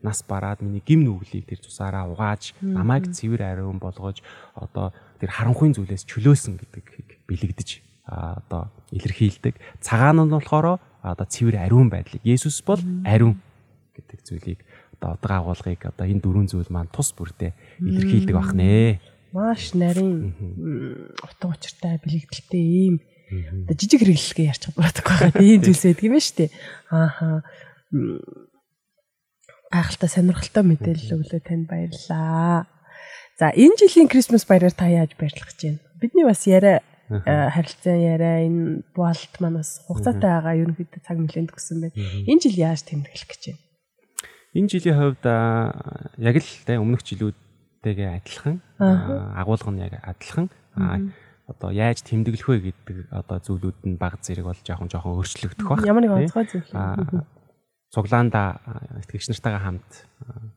нас 0.04 0.20
бараад 0.22 0.60
миний 0.60 0.84
гим 0.84 1.02
нүглийг 1.02 1.48
тэр 1.48 1.58
тусаараа 1.64 2.06
угааж 2.12 2.52
намайг 2.60 3.08
цэвэр 3.10 3.42
ариун 3.42 3.80
болгож 3.80 4.20
одоо 4.52 4.92
тэр 5.18 5.32
харанхуйн 5.32 5.72
зүйлээс 5.72 6.04
чөлөөсөн 6.04 6.60
гэдгийг 6.60 7.24
бэлэгдэж 7.24 7.70
одоо 8.04 8.68
илэрхийлдэг. 8.92 9.56
Цагаан 9.80 10.20
нь 10.20 10.30
болохоор 10.30 10.78
одоо 11.00 11.26
цэвэр 11.26 11.64
ариун 11.64 11.88
байдлыг 11.88 12.20
Есүс 12.20 12.60
бол 12.60 12.80
ариун 13.08 13.40
гэдэг 13.96 14.20
зүйлийг 14.20 14.60
одоо 15.00 15.16
одод 15.16 15.32
агуулгыг 15.32 15.80
одоо 15.88 16.04
энэ 16.06 16.20
дөрвөн 16.20 16.48
зүйл 16.52 16.68
маань 16.68 16.92
тус 16.92 17.16
бүрдээ 17.16 17.52
илэрхийлдэг 17.80 18.36
бах 18.36 18.52
нэ. 18.52 19.00
Маш 19.32 19.72
нарийн 19.74 20.36
утга 21.24 21.48
учиртай 21.48 21.98
бэлэгдэлтэй 21.98 22.62
ийм 22.62 23.00
жижиг 23.72 24.04
хэрэглэгээ 24.04 24.50
ярьчих 24.52 24.72
боддог 24.76 25.04
байгаа. 25.04 25.42
Ийм 25.42 25.60
зүйлс 25.64 25.84
байдаг 25.84 26.04
юм 26.04 26.14
ба 26.14 26.22
штэ. 26.22 26.44
Ааха. 26.92 27.42
Гайхалтай 29.74 30.06
сонирхолтой 30.06 30.62
мэдээлэл 30.62 31.18
өглөө 31.18 31.42
танд 31.42 31.66
баярлалаа. 31.66 32.70
За 33.34 33.50
энэ 33.50 33.74
жилийн 33.82 34.06
Крисмас 34.06 34.46
баяраар 34.46 34.70
та 34.70 34.86
яаж 34.86 35.18
баярлах 35.18 35.50
гэж 35.50 35.58
байна? 35.66 35.82
Бидний 35.98 36.22
бас 36.22 36.46
яриа 36.46 36.78
Э, 37.10 37.50
харилцан 37.52 38.00
яриа 38.00 38.48
энэ 38.48 38.80
буалт 38.96 39.34
манаас 39.36 39.84
хугацаатай 39.84 40.24
байгаа 40.24 40.56
ерөнхийдөө 40.56 41.04
цаг 41.04 41.20
нэлээд 41.20 41.52
төгсөн 41.52 41.78
байна. 41.84 41.96
Энэ 42.00 42.42
жил 42.48 42.56
яаж 42.56 42.80
тэмдэглэх 42.88 43.28
гэж 43.28 43.42
байна? 43.52 43.60
Энэ 44.56 44.70
жилийн 44.72 44.96
хувьд 44.96 45.24
яг 46.16 46.36
л 46.40 46.50
тэ 46.64 46.80
өмнөх 46.80 47.04
жилүүдтэйгээ 47.04 48.08
адилхан 48.08 48.56
агуулга 48.80 49.68
нь 49.68 49.84
яг 49.84 50.00
адилхан 50.00 50.48
одоо 51.44 51.70
яаж 51.76 52.00
тэмдэглэх 52.08 52.48
вэ 52.48 52.72
гэдэг 52.72 52.96
одоо 53.12 53.36
зүйлүүд 53.36 53.78
нь 53.84 54.00
баг 54.00 54.24
зэрэг 54.24 54.48
бол 54.48 54.60
жоохон 54.64 54.88
жоохон 54.88 55.20
өөрчлөгдөх 55.20 55.68
баг. 55.68 55.84
Ямар 55.84 56.08
нэг 56.08 56.12
онцгой 56.24 56.48
зүйл. 56.48 56.72
Цуглаанда 57.94 58.58
итгэгч 59.06 59.30
нартайгаа 59.30 59.62
хамт 59.62 59.90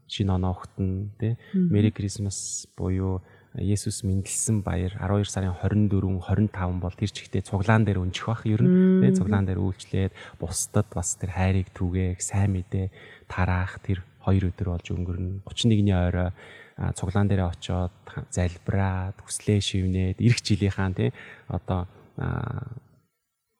шинэ 0.09 0.33
оноо 0.33 0.57
ухтан 0.57 1.13
тий. 1.21 1.37
Merry 1.53 1.93
Christmas 1.93 2.65
буюу 2.73 3.21
Есүс 3.53 4.01
мэндэлсэн 4.01 4.65
баяр 4.65 4.97
12 4.97 5.29
сарын 5.29 5.53
24 5.53 6.01
25 6.01 6.81
бол 6.81 6.97
тэр 6.97 7.13
чигтээ 7.13 7.45
цуглаан 7.45 7.85
дээр 7.85 8.01
өнжих 8.01 8.25
бах 8.25 8.41
ер 8.49 8.65
нь 8.65 9.05
тий. 9.05 9.13
Цуглаан 9.13 9.45
дээр 9.45 9.61
үйлчлээд 9.61 10.13
бусдад 10.41 10.89
бас 10.89 11.13
тэр 11.17 11.37
хайрыг 11.37 11.69
түгээх 11.77 12.21
сайн 12.25 12.57
мэдээ 12.57 12.89
тараах 13.29 13.85
тэр 13.85 14.01
хоёр 14.25 14.49
өдөр 14.49 14.67
болж 14.73 14.87
өнгөрнө. 14.89 15.45
31-ний 15.45 15.93
орой 15.93 16.33
цуглаан 16.97 17.29
дээр 17.29 17.49
очиод 17.49 17.93
залбираад 18.33 19.17
хүслээ 19.21 19.61
шивнээд 19.61 20.17
эх 20.21 20.41
жилийнхаа 20.41 20.89
тий. 20.93 21.09
Одоо 21.49 21.85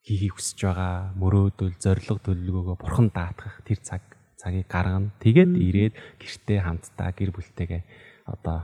хийхийг 0.08 0.40
хүсэж 0.40 0.60
байгаа 0.64 1.12
мөрөөдөл 1.20 1.76
зориг 1.84 2.08
төлөвлөгөөгөө 2.08 2.78
бурхан 2.80 3.12
даатгах 3.12 3.60
тэр 3.68 3.80
цаг 3.84 4.02
цагийг 4.40 4.72
гаргана. 4.72 5.12
Тэгээд 5.20 5.52
ирээд 5.52 5.94
гэртээ 6.16 6.60
хамтдаа 6.64 7.12
гэр 7.12 7.36
бүлтэйгээ 7.36 7.84
одоо 8.32 8.64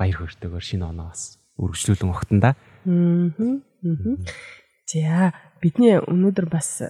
баяр 0.00 0.16
хөөртэйгээр 0.16 0.64
шинэ 0.64 0.88
оноо 0.88 1.12
бас 1.12 1.36
үргэлжлүүлэн 1.60 2.08
огтон 2.08 2.38
да. 2.40 2.56
Аа. 2.88 3.52
За 4.88 5.36
бидний 5.60 6.00
өнөөдөр 6.00 6.48
бас 6.48 6.80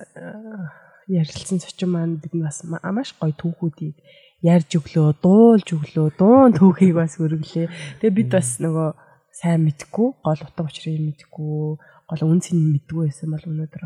ярилцсан 1.11 1.59
зочин 1.59 1.91
маань 1.91 2.23
бид 2.23 2.39
бас 2.39 2.63
маш 2.63 3.11
гоё 3.19 3.35
түүхүүдийг 3.35 3.99
ярьж 4.41 4.79
өглөө, 4.79 5.21
дуулж 5.21 5.69
өглөө, 5.77 6.09
дуун 6.17 6.55
түүхийг 6.57 6.97
бас 6.97 7.19
өргөлээ. 7.21 7.69
Тэгээ 8.01 8.17
бид 8.17 8.29
бас 8.33 8.57
нөгөө 8.63 8.89
сайн 9.37 9.67
мэдгүй, 9.69 10.09
гол 10.25 10.41
утга 10.41 10.65
учирыг 10.65 10.97
мэдгүй, 10.97 11.77
гол 12.11 12.27
үн 12.27 12.43
цэнийг 12.43 12.91
мэдгүй 12.91 13.07
байсан 13.07 13.31
бол 13.31 13.47
өнөөдөр 13.47 13.85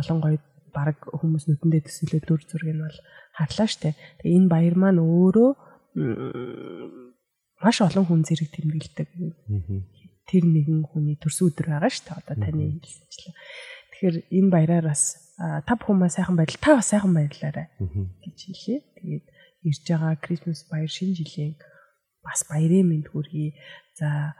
олон 0.00 0.18
гоё 0.24 0.38
баг 0.72 0.96
хүмүүс 1.04 1.44
нүдэндээ 1.50 1.82
төсөөлөө 1.84 2.20
дүр 2.24 2.42
зургийг 2.48 2.76
нь 2.78 2.84
бол 2.86 2.98
харлаа 3.36 3.68
штэ. 3.68 3.98
Тэгээ 4.22 4.36
энэ 4.38 4.48
баяр 4.48 4.76
маань 4.78 5.02
өөрөө 5.02 5.50
маш 7.60 7.76
олон 7.84 8.04
хүн 8.06 8.22
зэрэг 8.24 8.48
тэмдэглэдэг. 8.54 9.08
Тэр 10.30 10.44
нэгэн 10.46 10.86
хүний 10.86 11.18
төрсөн 11.18 11.50
өдөр 11.50 11.66
байгаа 11.74 11.90
дээ. 11.90 12.18
Одоо 12.22 12.36
таны 12.38 12.62
хэлсэнчлээ. 12.80 13.34
Тэгэхээр 13.90 14.16
энэ 14.30 14.50
баяраар 14.54 14.86
бас 14.94 15.02
та 15.36 15.72
бүхэн 15.74 16.08
сайхан 16.08 16.36
байдал 16.38 16.62
та 16.62 16.78
бас 16.78 16.88
сайхан 16.88 17.12
баярлаарай 17.12 17.66
гэж 18.22 18.38
хэлье. 18.46 18.78
Тэгээд 18.96 19.26
ирж 19.66 19.84
байгаа 19.84 20.14
Крисмас 20.22 20.64
баяр 20.70 20.88
шинэ 20.88 21.18
жилийн 21.18 21.58
бас 22.22 22.46
баярын 22.46 22.86
мэнд 22.88 23.10
хүргэе. 23.10 23.58
За 23.98 24.38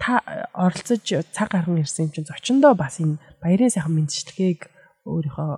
та 0.00 0.20
оролцож 0.54 1.04
цаг 1.32 1.48
гарган 1.52 1.84
ирсэн 1.84 2.08
чинь 2.10 2.24
зочиндоо 2.24 2.74
бас 2.74 3.00
энэ 3.00 3.20
баярын 3.44 3.70
сайхан 3.70 3.92
мэдчилгээг 3.92 4.60
өөрийнхөө 5.04 5.52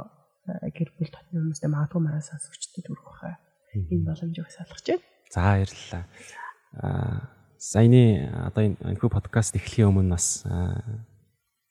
гэр 0.74 0.88
бүл 0.98 1.10
дотны 1.12 1.38
хүмүүстээ 1.38 1.70
магадгүй 1.70 2.00
манай 2.02 2.22
сонсогчдод 2.24 2.86
хүргэх 2.90 3.06
баха. 3.06 3.38
Энэ 3.74 4.04
боломжийг 4.04 4.44
бас 4.48 4.58
олгож 4.64 4.86
байна. 4.88 5.04
За 5.30 5.40
баярлалаа. 5.46 6.02
Саяны 7.58 8.02
одоо 8.48 8.62
энэ 8.66 8.98
хүү 8.98 9.10
подкаст 9.12 9.54
эхлэхийн 9.54 9.92
өмнө 9.92 10.16
бас 10.16 10.42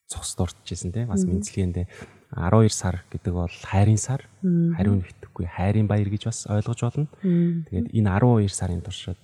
цогц 0.07 0.31
дуртажсэн 0.39 0.95
тийм 0.95 1.11
бас 1.11 1.27
мэдслэгэндээ 1.27 1.85
12 2.31 2.71
сар 2.71 3.03
гэдэг 3.11 3.33
бол 3.33 3.51
хайрын 3.51 3.99
сар. 3.99 4.23
Хариу 4.43 4.99
нэгтгэхгүй 4.99 5.47
хайрын 5.47 5.87
баяр 5.87 6.07
гэж 6.07 6.31
бас 6.31 6.47
ойлгож 6.47 6.79
болно. 6.83 7.07
Тэгээд 7.19 7.91
энэ 7.91 8.09
12 8.15 8.51
сарын 8.51 8.83
туршид 8.83 9.19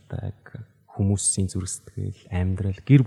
хүмүүсийн 0.93 1.49
зүрх 1.49 1.69
сэтгэл, 1.73 2.29
амьдрал, 2.29 2.77
гэр 2.85 3.01